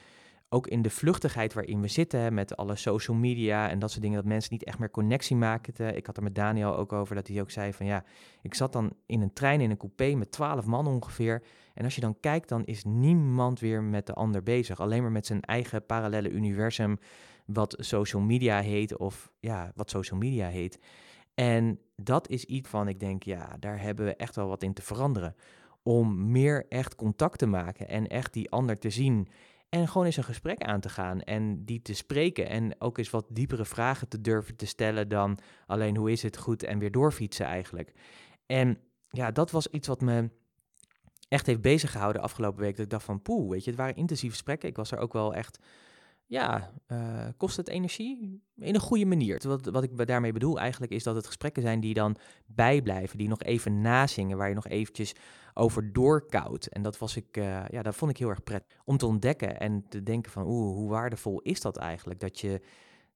ook 0.53 0.67
in 0.67 0.81
de 0.81 0.89
vluchtigheid 0.89 1.53
waarin 1.53 1.81
we 1.81 1.88
zitten, 1.88 2.33
met 2.33 2.57
alle 2.57 2.75
social 2.75 3.17
media 3.17 3.69
en 3.69 3.79
dat 3.79 3.89
soort 3.89 4.01
dingen, 4.01 4.17
dat 4.17 4.25
mensen 4.25 4.53
niet 4.53 4.63
echt 4.63 4.79
meer 4.79 4.91
connectie 4.91 5.36
maken. 5.36 5.95
Ik 5.95 6.05
had 6.05 6.17
er 6.17 6.24
met 6.24 6.36
Daniel 6.36 6.77
ook 6.77 6.93
over, 6.93 7.15
dat 7.15 7.27
hij 7.27 7.41
ook 7.41 7.51
zei 7.51 7.74
van 7.74 7.86
ja, 7.86 8.03
ik 8.41 8.53
zat 8.53 8.74
dan 8.74 8.93
in 9.05 9.22
een 9.22 9.33
trein, 9.33 9.62
in 9.62 9.69
een 9.69 9.77
coupé 9.77 10.15
met 10.15 10.31
twaalf 10.31 10.65
man 10.65 10.88
ongeveer. 10.88 11.43
En 11.74 11.83
als 11.83 11.95
je 11.95 12.01
dan 12.01 12.19
kijkt, 12.19 12.50
dan 12.50 12.65
is 12.65 12.83
niemand 12.83 13.60
weer 13.60 13.83
met 13.83 14.05
de 14.05 14.13
ander 14.13 14.43
bezig. 14.43 14.79
Alleen 14.79 15.01
maar 15.01 15.12
met 15.12 15.25
zijn 15.25 15.41
eigen 15.41 15.86
parallele 15.86 16.29
universum, 16.29 16.98
wat 17.45 17.75
social 17.79 18.22
media 18.22 18.60
heet, 18.60 18.98
of 18.98 19.31
ja, 19.39 19.72
wat 19.75 19.89
social 19.89 20.19
media 20.19 20.48
heet. 20.48 20.79
En 21.33 21.79
dat 21.95 22.29
is 22.29 22.45
iets 22.45 22.69
van, 22.69 22.88
ik 22.88 23.00
denk, 23.00 23.24
ja, 23.24 23.55
daar 23.60 23.81
hebben 23.81 24.05
we 24.05 24.15
echt 24.15 24.36
wel 24.36 24.48
wat 24.48 24.63
in 24.63 24.74
te 24.74 24.81
veranderen. 24.81 25.36
Om 25.83 26.31
meer 26.31 26.65
echt 26.69 26.95
contact 26.95 27.38
te 27.38 27.45
maken 27.45 27.88
en 27.88 28.07
echt 28.07 28.33
die 28.33 28.51
ander 28.51 28.77
te 28.77 28.89
zien 28.89 29.27
en 29.74 29.88
gewoon 29.88 30.06
eens 30.06 30.18
een 30.18 30.24
gesprek 30.24 30.62
aan 30.62 30.80
te 30.80 30.89
gaan 30.89 31.22
en 31.22 31.65
die 31.65 31.82
te 31.82 31.94
spreken. 31.94 32.50
En 32.50 32.82
ook 32.82 32.98
eens 32.98 33.10
wat 33.10 33.25
diepere 33.30 33.65
vragen 33.65 34.08
te 34.08 34.22
durven 34.22 34.56
te 34.56 34.65
stellen 34.65 35.08
dan 35.08 35.38
alleen 35.65 35.98
hoe 35.98 36.12
is 36.12 36.24
het 36.24 36.38
goed 36.38 36.63
en 36.63 36.80
weer 36.80 36.92
doorfietsen 36.92 37.46
eigenlijk. 37.46 37.94
En 38.46 38.77
ja, 39.10 39.32
dat 39.32 39.51
was 39.51 39.68
iets 39.68 39.88
wat 39.88 40.01
me 40.01 40.30
echt 41.27 41.46
heeft 41.46 41.62
bezig 41.62 41.92
gehouden 41.92 42.22
afgelopen 42.22 42.62
week. 42.62 42.75
Dat 42.75 42.86
ik 42.86 42.92
dacht 42.92 43.06
van 43.06 43.22
poeh, 43.22 43.50
weet 43.50 43.63
je, 43.63 43.70
het 43.70 43.80
waren 43.80 43.96
intensieve 43.96 44.34
gesprekken. 44.36 44.70
Ik 44.70 44.75
was 44.75 44.92
er 44.92 44.98
ook 44.98 45.13
wel 45.13 45.34
echt 45.34 45.60
ja, 46.34 46.72
uh, 46.88 47.28
kost 47.38 47.58
het 47.58 47.68
energie? 47.68 48.42
In 48.56 48.75
een 48.75 48.82
goede 48.82 49.06
manier. 49.06 49.42
Wat, 49.48 49.66
wat 49.66 49.84
ik 49.84 50.08
daarmee 50.08 50.32
bedoel 50.32 50.60
eigenlijk 50.60 50.92
is 50.92 51.04
dat 51.04 51.16
het 51.16 51.25
gesprekken 51.25 51.62
zijn 51.62 51.80
die 51.80 51.94
dan 51.94 52.16
bijblijven, 52.46 53.18
die 53.18 53.28
nog 53.28 53.42
even 53.42 53.82
nazingen, 53.82 54.38
waar 54.38 54.50
je 54.50 54.56
nog 54.56 54.68
eventjes 54.68 55.16
over 55.54 55.94
doorkoudt. 55.94 56.68
En 56.68 56.82
dat 56.82 56.98
was 56.98 57.16
ik, 57.16 57.38
uh, 57.38 57.68
ja, 57.68 57.82
dat 57.82 57.96
vond 57.96 58.12
ik 58.12 58.18
heel 58.18 58.30
erg 58.30 58.44
prettig 58.44 58.82
om 58.86 58.98
te 58.98 59.06
ontdekken 59.06 59.60
en 59.60 59.86
te 59.90 60.04
denken 60.04 60.32
van, 60.32 60.46
oeh, 60.46 60.75
hoe 60.75 60.90
waardevol 60.90 61.42
is 61.42 61.62
dat 61.62 61.78
eigenlijk? 61.78 62.20
Dat 62.20 62.40
je, 62.40 62.62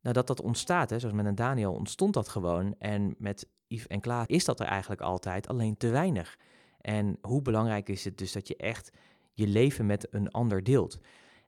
nou 0.02 0.14
dat 0.14 0.28
dat 0.28 0.42
ontstaat, 0.42 0.90
hè, 0.90 1.00
zoals 1.00 1.16
met 1.16 1.26
een 1.26 1.36
Daniel 1.36 1.74
ontstond 1.74 2.14
dat 2.14 2.28
gewoon. 2.28 2.76
En 2.80 3.16
met 3.18 3.48
Yves 3.68 3.88
en 3.88 4.00
Klaas 4.00 4.28
is 4.28 4.46
dat 4.46 4.60
er 4.60 4.68
eigenlijk 4.68 5.02
altijd, 5.02 5.48
alleen 5.48 5.78
te 5.78 5.90
weinig. 5.90 6.38
En 6.82 7.18
hoe 7.22 7.42
belangrijk 7.42 7.90
is 7.90 8.04
het 8.04 8.18
dus 8.18 8.32
dat 8.32 8.48
je 8.48 8.56
echt 8.56 8.92
je 9.34 9.48
leven 9.48 9.86
met 9.86 10.08
een 10.12 10.32
ander 10.32 10.64
deelt? 10.64 11.00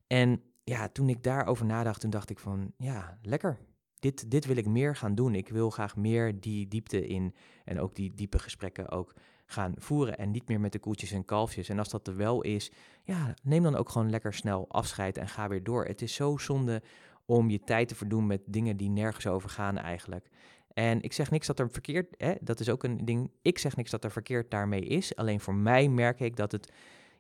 En 0.08 0.42
ja, 0.70 0.88
toen 0.88 1.10
ik 1.10 1.24
daarover 1.24 1.66
nadacht, 1.66 2.02
toen 2.02 2.10
dacht 2.10 2.30
ik 2.30 2.40
van, 2.40 2.74
ja, 2.78 3.18
lekker. 3.22 3.58
Dit, 4.00 4.32
dit 4.32 4.46
wil 4.46 4.56
ik 4.56 4.68
meer 4.68 4.96
gaan 4.96 5.16
doen. 5.16 5.36
Ik 5.36 5.50
wil 5.50 5.70
graag 5.70 5.96
meer 5.96 6.40
die 6.40 6.68
diepte 6.68 7.08
in 7.08 7.36
en 7.66 7.80
ook 7.80 7.96
die 7.96 8.14
diepe 8.14 8.40
gesprekken 8.40 8.90
ook 8.90 9.14
gaan 9.46 9.74
voeren. 9.78 10.18
En 10.18 10.32
niet 10.32 10.48
meer 10.48 10.60
met 10.60 10.72
de 10.72 10.80
koetjes 10.80 11.12
en 11.12 11.26
kalfjes. 11.26 11.70
En 11.70 11.80
als 11.80 11.90
dat 11.90 12.08
er 12.08 12.16
wel 12.16 12.42
is, 12.42 12.72
ja, 13.04 13.34
neem 13.44 13.64
dan 13.64 13.76
ook 13.76 13.90
gewoon 13.90 14.10
lekker 14.10 14.34
snel 14.34 14.66
afscheid 14.70 15.18
en 15.18 15.28
ga 15.28 15.48
weer 15.48 15.64
door. 15.64 15.86
Het 15.86 16.02
is 16.02 16.14
zo 16.14 16.38
zonde 16.38 16.82
om 17.26 17.50
je 17.50 17.60
tijd 17.60 17.88
te 17.88 17.96
verdoen 17.96 18.28
met 18.28 18.42
dingen 18.46 18.78
die 18.78 18.90
nergens 18.90 19.28
over 19.28 19.50
gaan 19.50 19.78
eigenlijk. 19.78 20.30
En 20.74 21.02
ik 21.02 21.14
zeg 21.14 21.32
niks 21.32 21.48
dat 21.48 21.60
er 21.60 21.72
verkeerd, 21.72 22.16
hè, 22.18 22.34
dat 22.42 22.60
is 22.60 22.70
ook 22.70 22.84
een 22.84 23.06
ding. 23.06 23.32
Ik 23.42 23.58
zeg 23.58 23.76
niks 23.76 23.92
dat 23.92 24.04
er 24.04 24.12
verkeerd 24.12 24.52
daarmee 24.52 24.82
is. 24.82 25.16
Alleen 25.16 25.40
voor 25.40 25.56
mij 25.56 25.90
merk 25.90 26.20
ik 26.20 26.36
dat 26.36 26.52
het 26.52 26.72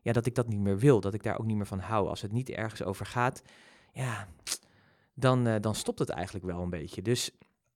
ja, 0.01 0.12
dat 0.12 0.25
ik 0.25 0.36
dat 0.36 0.48
niet 0.48 0.60
meer 0.60 0.77
wil, 0.77 1.00
dat 1.00 1.13
ik 1.13 1.24
daar 1.24 1.39
ook 1.39 1.46
niet 1.46 1.58
meer 1.58 1.65
van 1.65 1.79
hou. 1.79 2.08
Als 2.08 2.22
het 2.22 2.32
niet 2.32 2.50
ergens 2.50 2.84
over 2.84 3.06
gaat, 3.06 3.41
ja, 3.94 4.27
dan, 5.13 5.48
uh, 5.48 5.56
dan 5.62 5.75
stopt 5.75 6.00
het 6.00 6.10
eigenlijk 6.10 6.46
wel 6.46 6.62
een 6.62 6.70
beetje. 6.70 7.01
Dus 7.01 7.32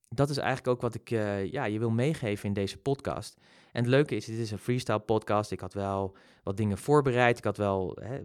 dat 0.10 0.30
is 0.30 0.38
eigenlijk 0.38 0.68
ook 0.68 0.82
wat 0.82 0.96
ik 0.96 1.12
uh, 1.12 1.52
ja, 1.52 1.66
je 1.66 1.80
wil 1.80 1.90
meegeven 1.90 2.48
in 2.48 2.54
deze 2.54 2.78
podcast. 2.78 3.38
En 3.72 3.82
het 3.82 3.92
leuke 3.92 4.16
is, 4.16 4.26
dit 4.26 4.38
is 4.38 4.52
een 4.52 4.58
freestyle 4.58 5.00
podcast. 5.00 5.52
Ik 5.52 5.60
had 5.60 5.74
wel 5.74 6.16
wat 6.44 6.58
dingen 6.58 6.78
voorbereid. 6.78 7.38
Ik 7.38 7.44
had 7.44 7.58
wel, 7.58 7.98
hè, 8.02 8.20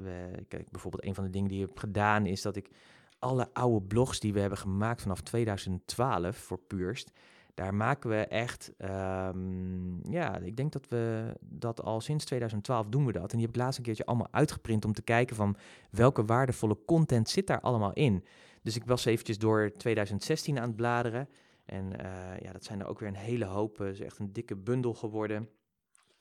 kijk, 0.49 0.71
bijvoorbeeld 0.71 1.05
een 1.05 1.15
van 1.15 1.25
de 1.25 1.31
dingen 1.31 1.49
die 1.49 1.61
ik 1.63 1.69
heb 1.69 1.79
gedaan 1.79 2.27
is 2.27 2.43
dat 2.43 2.57
ik 2.57 2.71
alle 3.19 3.49
oude 3.53 3.87
blogs 3.87 4.21
die 4.21 4.33
we 4.33 4.41
hebben 4.41 4.59
gemaakt 4.59 5.03
vanaf 5.03 5.21
2012 5.21 6.37
voor 6.37 6.59
Purst, 6.59 7.13
daar 7.59 7.75
maken 7.75 8.11
we 8.11 8.17
echt, 8.17 8.73
um, 8.79 10.01
ja, 10.11 10.37
ik 10.37 10.57
denk 10.57 10.73
dat 10.73 10.89
we 10.89 11.33
dat 11.41 11.83
al 11.83 12.01
sinds 12.01 12.25
2012 12.25 12.87
doen 12.87 13.07
we 13.07 13.13
dat. 13.13 13.33
En 13.33 13.39
die 13.39 13.47
heb 13.47 13.55
ik 13.55 13.61
laatst 13.61 13.79
een 13.79 13.85
keertje 13.85 14.07
allemaal 14.07 14.29
uitgeprint 14.31 14.85
om 14.85 14.93
te 14.93 15.03
kijken 15.03 15.37
van 15.37 15.57
welke 15.91 16.25
waardevolle 16.25 16.79
content 16.87 17.29
zit 17.29 17.47
daar 17.47 17.61
allemaal 17.61 17.93
in. 17.93 18.25
Dus 18.63 18.77
ik 18.77 18.85
was 18.85 19.05
eventjes 19.05 19.39
door 19.39 19.73
2016 19.73 20.59
aan 20.59 20.67
het 20.67 20.77
bladeren. 20.77 21.29
En 21.65 21.85
uh, 21.85 22.41
ja, 22.41 22.53
dat 22.53 22.65
zijn 22.65 22.81
er 22.81 22.87
ook 22.87 22.99
weer 22.99 23.09
een 23.09 23.15
hele 23.15 23.45
hoop. 23.45 23.79
Het 23.79 23.93
is 23.93 24.01
echt 24.01 24.19
een 24.19 24.33
dikke 24.33 24.57
bundel 24.57 24.95
geworden. 24.95 25.49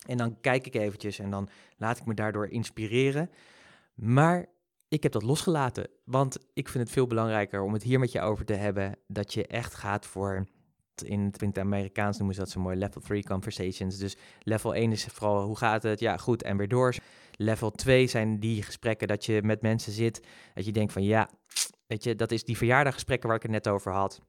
En 0.06 0.18
dan 0.18 0.40
kijk 0.42 0.66
ik 0.66 0.76
eventjes 0.76 1.20
en 1.20 1.30
dan 1.30 1.50
laat 1.78 1.98
ik 1.98 2.06
me 2.06 2.14
daardoor 2.14 2.48
inspireren. 2.48 3.30
Maar 3.94 4.46
ik 4.88 5.04
heb 5.04 5.12
dat 5.12 5.24
losgelaten, 5.24 5.90
want 6.04 6.38
ik 6.54 6.70
vind 6.70 6.84
het 6.84 6.94
veel 6.94 7.08
belangrijker 7.08 7.62
om 7.62 7.74
het 7.74 7.84
hier 7.84 8.00
met 8.00 8.12
je 8.12 8.22
over 8.22 8.46
te 8.46 8.54
hebben. 8.54 8.98
Dat 9.08 9.34
je 9.34 9.48
echt 9.48 9.74
gaat 9.74 10.06
voor, 10.06 10.48
in 11.04 11.34
het, 11.40 11.58
Amerikaans 11.58 12.18
noemen 12.18 12.36
ze 12.36 12.42
dat 12.42 12.50
zo 12.50 12.60
mooi, 12.60 12.78
level 12.78 13.02
3 13.02 13.24
conversations. 13.24 13.98
Dus 13.98 14.18
level 14.40 14.76
1 14.76 14.92
is 14.92 15.06
vooral 15.06 15.46
hoe 15.46 15.58
gaat 15.58 15.84
het, 15.84 16.00
ja 16.00 16.18
goed 16.18 16.44
en 16.44 16.58
weer 16.58 16.68
door. 16.68 16.96
Level 17.32 17.72
2 17.72 18.08
zijn 18.08 18.40
die 18.40 18.64
gesprekken 18.64 19.08
dat 19.08 19.26
je 19.26 19.42
met 19.44 19.62
mensen 19.62 19.92
zit, 19.92 20.28
dat 20.54 20.66
je 20.66 20.72
denkt 20.72 20.94
van 20.94 21.04
ja, 21.04 21.30
weet 21.88 22.04
je, 22.04 22.16
dat 22.16 22.32
is 22.32 22.44
die 22.44 22.58
verjaardaggesprekken 22.58 23.28
waar 23.28 23.38
ik 23.38 23.44
het 23.44 23.52
net 23.52 23.68
over 23.68 23.92
had. 23.92 24.22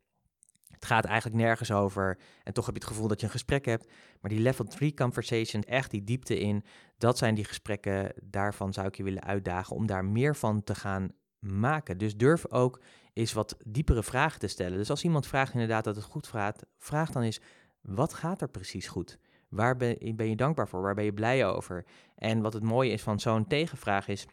Het 0.79 0.87
gaat 0.87 1.05
eigenlijk 1.05 1.43
nergens 1.43 1.71
over. 1.71 2.19
En 2.43 2.53
toch 2.53 2.67
heb 2.67 2.75
je 2.75 2.81
het 2.81 2.91
gevoel 2.91 3.09
dat 3.09 3.21
je 3.21 3.27
een 3.27 3.33
gesprek 3.33 3.65
hebt. 3.65 3.91
Maar 4.21 4.31
die 4.31 4.41
level 4.41 4.65
3 4.65 4.95
conversation, 4.95 5.63
echt 5.63 5.91
die 5.91 6.05
diepte 6.05 6.39
in, 6.39 6.65
dat 6.99 7.19
zijn 7.19 7.35
die 7.35 7.45
gesprekken. 7.45 8.13
Daarvan 8.23 8.73
zou 8.73 8.87
ik 8.87 8.97
je 8.97 9.03
willen 9.03 9.23
uitdagen 9.23 9.77
om 9.77 9.87
daar 9.87 10.05
meer 10.05 10.37
van 10.37 10.65
te 10.65 10.75
gaan 10.75 11.13
maken. 11.39 11.99
Dus 11.99 12.17
durf 12.17 12.47
ook 12.51 12.81
eens 13.13 13.33
wat 13.33 13.57
diepere 13.65 14.03
vragen 14.03 14.41
te 14.41 14.47
stellen. 14.47 14.79
Dus 14.79 14.91
als 14.91 15.05
iemand 15.05 15.27
vraagt 15.27 15.53
inderdaad 15.53 15.85
dat 15.85 15.97
het 15.97 16.05
goed 16.05 16.27
gaat, 16.27 16.67
vraag 16.79 17.11
dan 17.11 17.23
eens, 17.23 17.41
wat 17.81 18.15
gaat 18.15 18.41
er 18.41 18.49
precies 18.49 18.89
goed? 18.89 19.19
Waar 19.49 19.77
ben, 19.77 20.17
ben 20.17 20.29
je 20.29 20.37
dankbaar 20.37 20.69
voor? 20.69 20.83
Waar 20.83 20.95
ben 20.95 21.05
je 21.05 21.13
blij 21.13 21.47
over? 21.47 21.85
En 22.15 22.41
wat 22.41 22.53
het 22.53 22.63
mooie 22.63 22.93
is 22.93 23.03
van 23.03 23.21
zo'n 23.21 23.47
tegenvraag 23.47 24.09
is, 24.09 24.27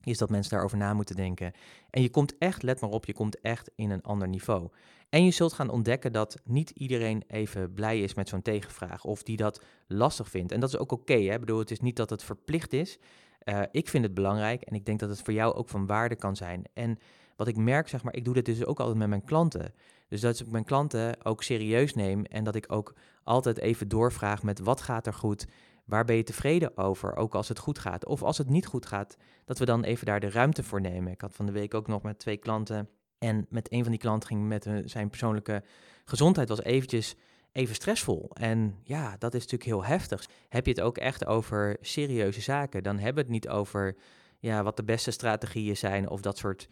is 0.00 0.18
dat 0.18 0.30
mensen 0.30 0.52
daarover 0.52 0.78
na 0.78 0.94
moeten 0.94 1.16
denken. 1.16 1.52
En 1.90 2.02
je 2.02 2.10
komt 2.10 2.38
echt, 2.38 2.62
let 2.62 2.80
maar 2.80 2.90
op, 2.90 3.06
je 3.06 3.12
komt 3.12 3.40
echt 3.40 3.70
in 3.74 3.90
een 3.90 4.02
ander 4.02 4.28
niveau. 4.28 4.68
En 5.08 5.24
je 5.24 5.30
zult 5.30 5.52
gaan 5.52 5.70
ontdekken 5.70 6.12
dat 6.12 6.40
niet 6.44 6.70
iedereen 6.70 7.24
even 7.26 7.72
blij 7.72 8.00
is 8.00 8.14
met 8.14 8.28
zo'n 8.28 8.42
tegenvraag 8.42 9.04
of 9.04 9.22
die 9.22 9.36
dat 9.36 9.62
lastig 9.86 10.28
vindt. 10.28 10.52
En 10.52 10.60
dat 10.60 10.68
is 10.68 10.78
ook 10.78 10.92
oké. 10.92 11.12
Ik 11.12 11.40
bedoel, 11.40 11.58
het 11.58 11.70
is 11.70 11.80
niet 11.80 11.96
dat 11.96 12.10
het 12.10 12.22
verplicht 12.22 12.72
is. 12.72 12.98
Uh, 13.44 13.62
ik 13.70 13.88
vind 13.88 14.04
het 14.04 14.14
belangrijk 14.14 14.62
en 14.62 14.74
ik 14.74 14.84
denk 14.84 15.00
dat 15.00 15.08
het 15.08 15.22
voor 15.22 15.32
jou 15.32 15.54
ook 15.54 15.68
van 15.68 15.86
waarde 15.86 16.16
kan 16.16 16.36
zijn. 16.36 16.64
En 16.72 16.98
wat 17.36 17.48
ik 17.48 17.56
merk, 17.56 17.88
zeg 17.88 18.02
maar, 18.02 18.14
ik 18.14 18.24
doe 18.24 18.34
dit 18.34 18.44
dus 18.44 18.64
ook 18.64 18.80
altijd 18.80 18.98
met 18.98 19.08
mijn 19.08 19.24
klanten. 19.24 19.74
Dus 20.08 20.20
dat 20.20 20.40
ik 20.40 20.50
mijn 20.50 20.64
klanten 20.64 21.24
ook 21.24 21.42
serieus 21.42 21.94
neem 21.94 22.24
en 22.24 22.44
dat 22.44 22.54
ik 22.54 22.72
ook 22.72 22.94
altijd 23.24 23.58
even 23.58 23.88
doorvraag 23.88 24.42
met 24.42 24.58
wat 24.58 24.80
gaat 24.80 25.06
er 25.06 25.14
goed, 25.14 25.46
waar 25.84 26.04
ben 26.04 26.16
je 26.16 26.22
tevreden 26.22 26.76
over, 26.76 27.16
ook 27.16 27.34
als 27.34 27.48
het 27.48 27.58
goed 27.58 27.78
gaat. 27.78 28.06
Of 28.06 28.22
als 28.22 28.38
het 28.38 28.48
niet 28.48 28.66
goed 28.66 28.86
gaat, 28.86 29.16
dat 29.44 29.58
we 29.58 29.64
dan 29.64 29.84
even 29.84 30.06
daar 30.06 30.20
de 30.20 30.30
ruimte 30.30 30.62
voor 30.62 30.80
nemen. 30.80 31.12
Ik 31.12 31.20
had 31.20 31.34
van 31.34 31.46
de 31.46 31.52
week 31.52 31.74
ook 31.74 31.86
nog 31.86 32.02
met 32.02 32.18
twee 32.18 32.36
klanten 32.36 32.88
en 33.18 33.46
met 33.48 33.72
een 33.72 33.82
van 33.82 33.90
die 33.90 34.00
klanten 34.00 34.28
ging 34.28 34.48
met 34.48 34.70
zijn 34.84 35.08
persoonlijke 35.08 35.62
gezondheid 36.04 36.48
was 36.48 36.62
eventjes 36.62 37.16
even 37.52 37.74
stressvol. 37.74 38.30
En 38.32 38.78
ja, 38.82 39.16
dat 39.18 39.34
is 39.34 39.40
natuurlijk 39.40 39.70
heel 39.70 39.84
heftig. 39.84 40.28
Heb 40.48 40.66
je 40.66 40.72
het 40.72 40.80
ook 40.80 40.98
echt 40.98 41.26
over 41.26 41.76
serieuze 41.80 42.40
zaken, 42.40 42.82
dan 42.82 42.96
hebben 42.96 43.14
we 43.14 43.20
het 43.20 43.30
niet 43.30 43.48
over 43.48 43.96
ja, 44.38 44.62
wat 44.62 44.76
de 44.76 44.84
beste 44.84 45.10
strategieën 45.10 45.76
zijn 45.76 46.08
of 46.08 46.20
dat 46.20 46.38
soort 46.38 46.68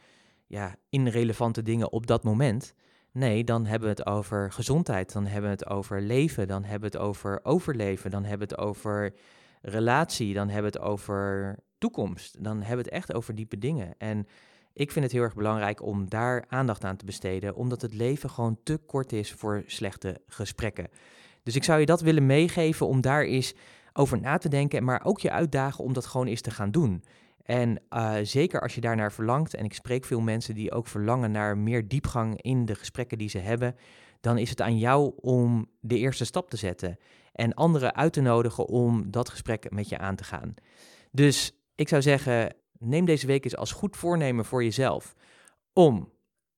ja, 0.46 0.76
irrelevante 0.88 1.62
dingen 1.62 1.93
op 1.93 2.06
dat 2.06 2.25
moment. 2.25 2.75
Nee, 3.12 3.45
dan 3.45 3.66
hebben 3.66 3.88
we 3.88 3.95
het 3.95 4.06
over 4.06 4.52
gezondheid, 4.52 5.12
dan 5.12 5.26
hebben 5.26 5.50
we 5.50 5.56
het 5.56 5.66
over 5.66 6.02
leven, 6.02 6.49
dan 6.49 6.64
hebben 6.64 6.90
we 6.90 6.97
het 6.97 7.06
over 7.06 7.40
overleven, 7.43 8.10
dan 8.10 8.25
hebben 8.25 8.49
we 8.49 8.54
het 8.54 8.64
over 8.64 9.14
relatie, 9.62 10.34
dan 10.34 10.49
hebben 10.49 10.73
we 10.73 10.78
het 10.78 10.86
over 10.86 11.56
toekomst, 11.78 12.45
dan 12.45 12.56
hebben 12.56 12.84
we 12.84 12.90
het 12.90 12.93
echt 12.93 13.14
over 13.14 13.34
diepe 13.34 13.58
dingen. 13.58 13.95
En 13.99 14.26
ik 14.73 14.91
vind 14.91 15.04
het 15.04 15.15
heel 15.15 15.23
erg 15.23 15.35
belangrijk 15.35 15.83
om 15.83 16.09
daar 16.09 16.45
aandacht 16.49 16.85
aan 16.85 16.97
te 16.97 17.04
besteden, 17.04 17.54
omdat 17.54 17.83
het 17.83 17.95
leven 17.95 18.30
gewoon 18.30 18.59
te 18.63 18.76
kort 18.76 19.13
is 19.13 19.33
voor 19.33 19.63
slechte 19.67 20.21
gesprekken. 20.26 20.89
Dus 21.43 21.56
ik 21.56 21.65
zou 21.65 21.80
je 21.80 21.87
dat 21.87 22.00
willen 22.00 22.26
meegeven 22.26 22.87
om 22.87 23.00
daar 23.00 23.23
eens 23.23 23.54
over 23.93 24.21
na 24.21 24.39
te 24.39 24.49
denken, 24.49 24.85
maar 24.85 25.04
ook 25.04 25.21
je 25.21 25.30
uitdagen 25.30 25.85
om 25.85 25.93
dat 25.93 26.06
gewoon 26.06 26.26
eens 26.26 26.41
te 26.41 26.50
gaan 26.50 26.71
doen. 26.71 27.04
En 27.43 27.80
uh, 27.91 28.15
zeker 28.23 28.61
als 28.61 28.75
je 28.75 28.80
daarnaar 28.80 29.13
verlangt, 29.13 29.54
en 29.54 29.65
ik 29.65 29.75
spreek 29.75 30.04
veel 30.04 30.21
mensen 30.21 30.54
die 30.54 30.73
ook 30.73 30.87
verlangen 30.87 31.30
naar 31.30 31.59
meer 31.59 31.89
diepgang 31.89 32.43
in 32.43 32.65
de 32.65 32.75
gesprekken 32.75 33.19
die 33.19 33.28
ze 33.28 33.39
hebben, 33.39 33.76
dan 34.21 34.39
is 34.39 34.50
het 34.50 34.61
aan 34.61 34.78
jou 34.78 35.13
om 35.17 35.67
de 35.80 35.99
eerste 35.99 36.25
stap 36.25 36.50
te 36.50 36.56
zetten 36.56 36.99
en 37.33 37.54
anderen 37.54 37.95
uit 37.95 38.13
te 38.13 38.21
nodigen 38.21 38.67
om 38.67 39.11
dat 39.11 39.28
gesprek 39.28 39.71
met 39.71 39.89
je 39.89 39.99
aan 39.99 40.17
te 40.17 40.25
gaan. 40.25 40.54
Dus 41.11 41.52
ik 41.75 41.89
zou 41.89 42.02
zeggen, 42.02 42.54
neem 42.80 43.04
deze 43.04 43.26
week 43.26 43.45
eens 43.45 43.56
als 43.56 43.73
goed 43.73 43.97
voornemen 43.97 44.45
voor 44.45 44.64
jezelf 44.64 45.14
om 45.73 46.12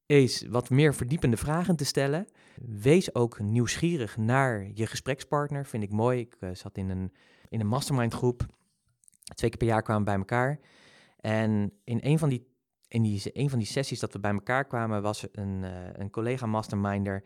eens 0.07 0.47
wat 0.49 0.71
meer 0.71 0.95
verdiepende 0.95 1.37
vragen 1.37 1.77
te 1.77 1.85
stellen. 1.85 2.27
Wees 2.57 3.15
ook 3.15 3.41
nieuwsgierig 3.41 4.17
naar 4.17 4.71
je 4.75 4.87
gesprekspartner, 4.87 5.67
vind 5.67 5.83
ik 5.83 5.91
mooi. 5.91 6.21
Ik 6.21 6.37
uh, 6.41 6.51
zat 6.53 6.77
in 6.77 6.91
een, 6.91 7.13
in 7.49 7.61
een 7.61 7.67
mastermind 7.67 8.15
groep. 8.15 8.47
Twee 9.35 9.51
keer 9.51 9.59
per 9.59 9.69
jaar 9.69 9.83
kwamen 9.83 10.03
we 10.03 10.11
bij 10.11 10.19
elkaar. 10.19 10.61
En 11.17 11.73
in 11.85 11.99
een 12.03 12.19
van 12.19 12.29
die, 12.29 12.47
in 12.89 13.03
die, 13.03 13.23
een 13.33 13.51
van 13.51 13.59
die 13.59 13.69
sessies 13.69 14.01
dat 14.01 14.13
we 14.13 14.21
bij 14.21 14.33
elkaar 14.33 14.65
kwamen, 14.65 15.03
was 15.03 15.27
een, 15.33 15.63
uh, 15.63 15.71
een 15.93 16.11
collega 16.11 16.47
masterminder. 16.47 17.25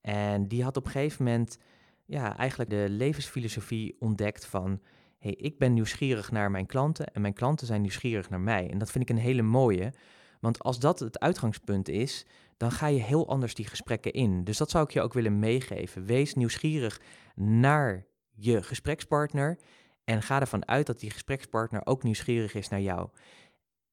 En 0.00 0.48
die 0.48 0.62
had 0.62 0.76
op 0.76 0.84
een 0.84 0.90
gegeven 0.90 1.24
moment 1.24 1.58
ja, 2.04 2.36
eigenlijk 2.36 2.70
de 2.70 2.86
levensfilosofie 2.88 3.96
ontdekt 3.98 4.46
van 4.46 4.80
hey, 5.18 5.32
ik 5.32 5.58
ben 5.58 5.72
nieuwsgierig 5.72 6.30
naar 6.30 6.50
mijn 6.50 6.66
klanten 6.66 7.06
en 7.06 7.20
mijn 7.20 7.34
klanten 7.34 7.66
zijn 7.66 7.80
nieuwsgierig 7.80 8.30
naar 8.30 8.40
mij. 8.40 8.70
En 8.70 8.78
dat 8.78 8.90
vind 8.90 9.10
ik 9.10 9.16
een 9.16 9.22
hele 9.22 9.42
mooie, 9.42 9.92
want 10.40 10.58
als 10.58 10.78
dat 10.78 10.98
het 10.98 11.18
uitgangspunt 11.18 11.88
is, 11.88 12.26
dan 12.56 12.70
ga 12.70 12.86
je 12.86 13.00
heel 13.00 13.28
anders 13.28 13.54
die 13.54 13.66
gesprekken 13.66 14.12
in. 14.12 14.44
Dus 14.44 14.56
dat 14.56 14.70
zou 14.70 14.84
ik 14.84 14.90
je 14.90 15.00
ook 15.00 15.12
willen 15.12 15.38
meegeven. 15.38 16.04
Wees 16.04 16.34
nieuwsgierig 16.34 17.00
naar 17.34 18.06
je 18.34 18.62
gesprekspartner 18.62 19.58
en 20.04 20.22
ga 20.22 20.40
ervan 20.40 20.68
uit 20.68 20.86
dat 20.86 21.00
die 21.00 21.10
gesprekspartner 21.10 21.86
ook 21.86 22.02
nieuwsgierig 22.02 22.54
is 22.54 22.68
naar 22.68 22.80
jou. 22.80 23.08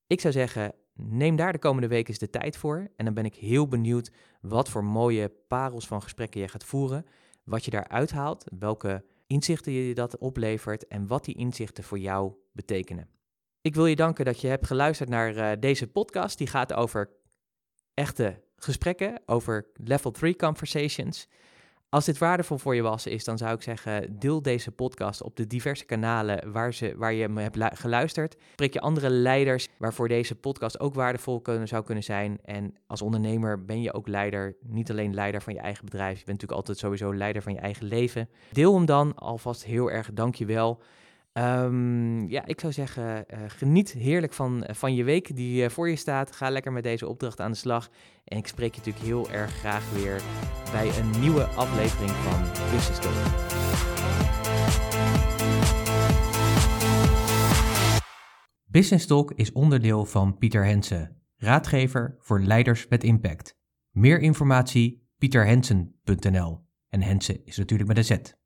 Ik 0.07 0.21
zou 0.21 0.33
zeggen, 0.33 0.73
neem 0.93 1.35
daar 1.35 1.51
de 1.51 1.59
komende 1.59 1.88
weken 1.88 2.09
eens 2.09 2.19
de 2.19 2.29
tijd 2.29 2.57
voor. 2.57 2.91
En 2.95 3.05
dan 3.05 3.13
ben 3.13 3.25
ik 3.25 3.35
heel 3.35 3.67
benieuwd 3.67 4.11
wat 4.41 4.69
voor 4.69 4.83
mooie 4.83 5.29
parels 5.47 5.88
van 5.88 6.01
gesprekken 6.01 6.41
je 6.41 6.47
gaat 6.47 6.63
voeren. 6.63 7.05
Wat 7.43 7.65
je 7.65 7.71
daaruit 7.71 8.11
haalt, 8.11 8.43
welke 8.57 9.03
inzichten 9.27 9.71
je 9.71 9.93
dat 9.93 10.17
oplevert 10.17 10.88
en 10.88 11.07
wat 11.07 11.25
die 11.25 11.35
inzichten 11.35 11.83
voor 11.83 11.99
jou 11.99 12.33
betekenen. 12.51 13.09
Ik 13.61 13.75
wil 13.75 13.85
je 13.85 13.95
danken 13.95 14.25
dat 14.25 14.41
je 14.41 14.47
hebt 14.47 14.67
geluisterd 14.67 15.09
naar 15.09 15.35
uh, 15.35 15.51
deze 15.59 15.88
podcast. 15.88 16.38
Die 16.38 16.47
gaat 16.47 16.73
over 16.73 17.09
echte 17.93 18.43
gesprekken, 18.55 19.21
over 19.25 19.67
level 19.73 20.11
3 20.11 20.35
conversations. 20.35 21.27
Als 21.95 22.05
dit 22.05 22.17
waardevol 22.17 22.58
voor 22.58 22.75
je 22.75 22.81
was, 22.81 23.05
is, 23.05 23.23
dan 23.23 23.38
zou 23.38 23.55
ik 23.55 23.62
zeggen, 23.62 24.19
deel 24.19 24.41
deze 24.41 24.71
podcast 24.71 25.23
op 25.23 25.36
de 25.36 25.47
diverse 25.47 25.86
kanalen 25.86 26.51
waar, 26.51 26.73
ze, 26.73 26.93
waar 26.97 27.13
je 27.13 27.29
me 27.29 27.41
hebt 27.41 27.79
geluisterd. 27.79 28.36
Spreek 28.51 28.73
je 28.73 28.79
andere 28.79 29.10
leiders 29.10 29.67
waarvoor 29.77 30.08
deze 30.08 30.36
podcast 30.36 30.79
ook 30.79 30.93
waardevol 30.93 31.41
kunnen, 31.41 31.67
zou 31.67 31.84
kunnen 31.84 32.03
zijn. 32.03 32.39
En 32.43 32.75
als 32.88 33.01
ondernemer 33.01 33.65
ben 33.65 33.81
je 33.81 33.93
ook 33.93 34.08
leider, 34.08 34.55
niet 34.62 34.91
alleen 34.91 35.13
leider 35.13 35.41
van 35.41 35.53
je 35.53 35.60
eigen 35.60 35.86
bedrijf. 35.86 36.19
Je 36.19 36.25
bent 36.25 36.27
natuurlijk 36.27 36.60
altijd 36.60 36.77
sowieso 36.77 37.15
leider 37.15 37.41
van 37.41 37.53
je 37.53 37.60
eigen 37.60 37.86
leven. 37.86 38.29
Deel 38.51 38.75
hem 38.75 38.86
dan 38.86 39.15
alvast 39.15 39.65
heel 39.65 39.91
erg, 39.91 40.10
dankjewel. 40.13 40.81
Um, 41.37 42.29
ja, 42.29 42.45
ik 42.45 42.59
zou 42.59 42.73
zeggen, 42.73 43.25
uh, 43.33 43.39
geniet 43.47 43.91
heerlijk 43.91 44.33
van, 44.33 44.63
eh, 44.63 44.75
van 44.75 44.95
je 44.95 45.03
week 45.03 45.35
die 45.35 45.63
uh, 45.63 45.69
voor 45.69 45.89
je 45.89 45.95
staat. 45.95 46.31
Ga 46.31 46.49
lekker 46.49 46.71
met 46.71 46.83
deze 46.83 47.07
opdracht 47.07 47.39
aan 47.39 47.51
de 47.51 47.57
slag. 47.57 47.89
En 48.23 48.37
ik 48.37 48.47
spreek 48.47 48.75
je 48.75 48.77
natuurlijk 48.77 49.05
heel 49.05 49.31
erg 49.31 49.51
graag 49.51 49.91
weer 49.91 50.21
bij 50.71 50.97
een 50.97 51.19
nieuwe 51.19 51.43
aflevering 51.43 52.11
van 52.11 52.41
Business 52.71 52.99
Talk. 52.99 53.13
Business 58.65 59.05
Talk 59.05 59.31
is 59.31 59.51
onderdeel 59.51 60.05
van 60.05 60.37
Pieter 60.37 60.65
Hensen, 60.65 61.21
raadgever 61.37 62.15
voor 62.19 62.39
leiders 62.39 62.87
met 62.87 63.03
impact. 63.03 63.55
Meer 63.91 64.19
informatie 64.19 65.07
pieterhensen.nl 65.17 66.65
en 66.89 67.01
Hensen 67.01 67.45
is 67.45 67.57
natuurlijk 67.57 67.89
met 67.89 67.97
een 67.97 68.05
Z. 68.05 68.44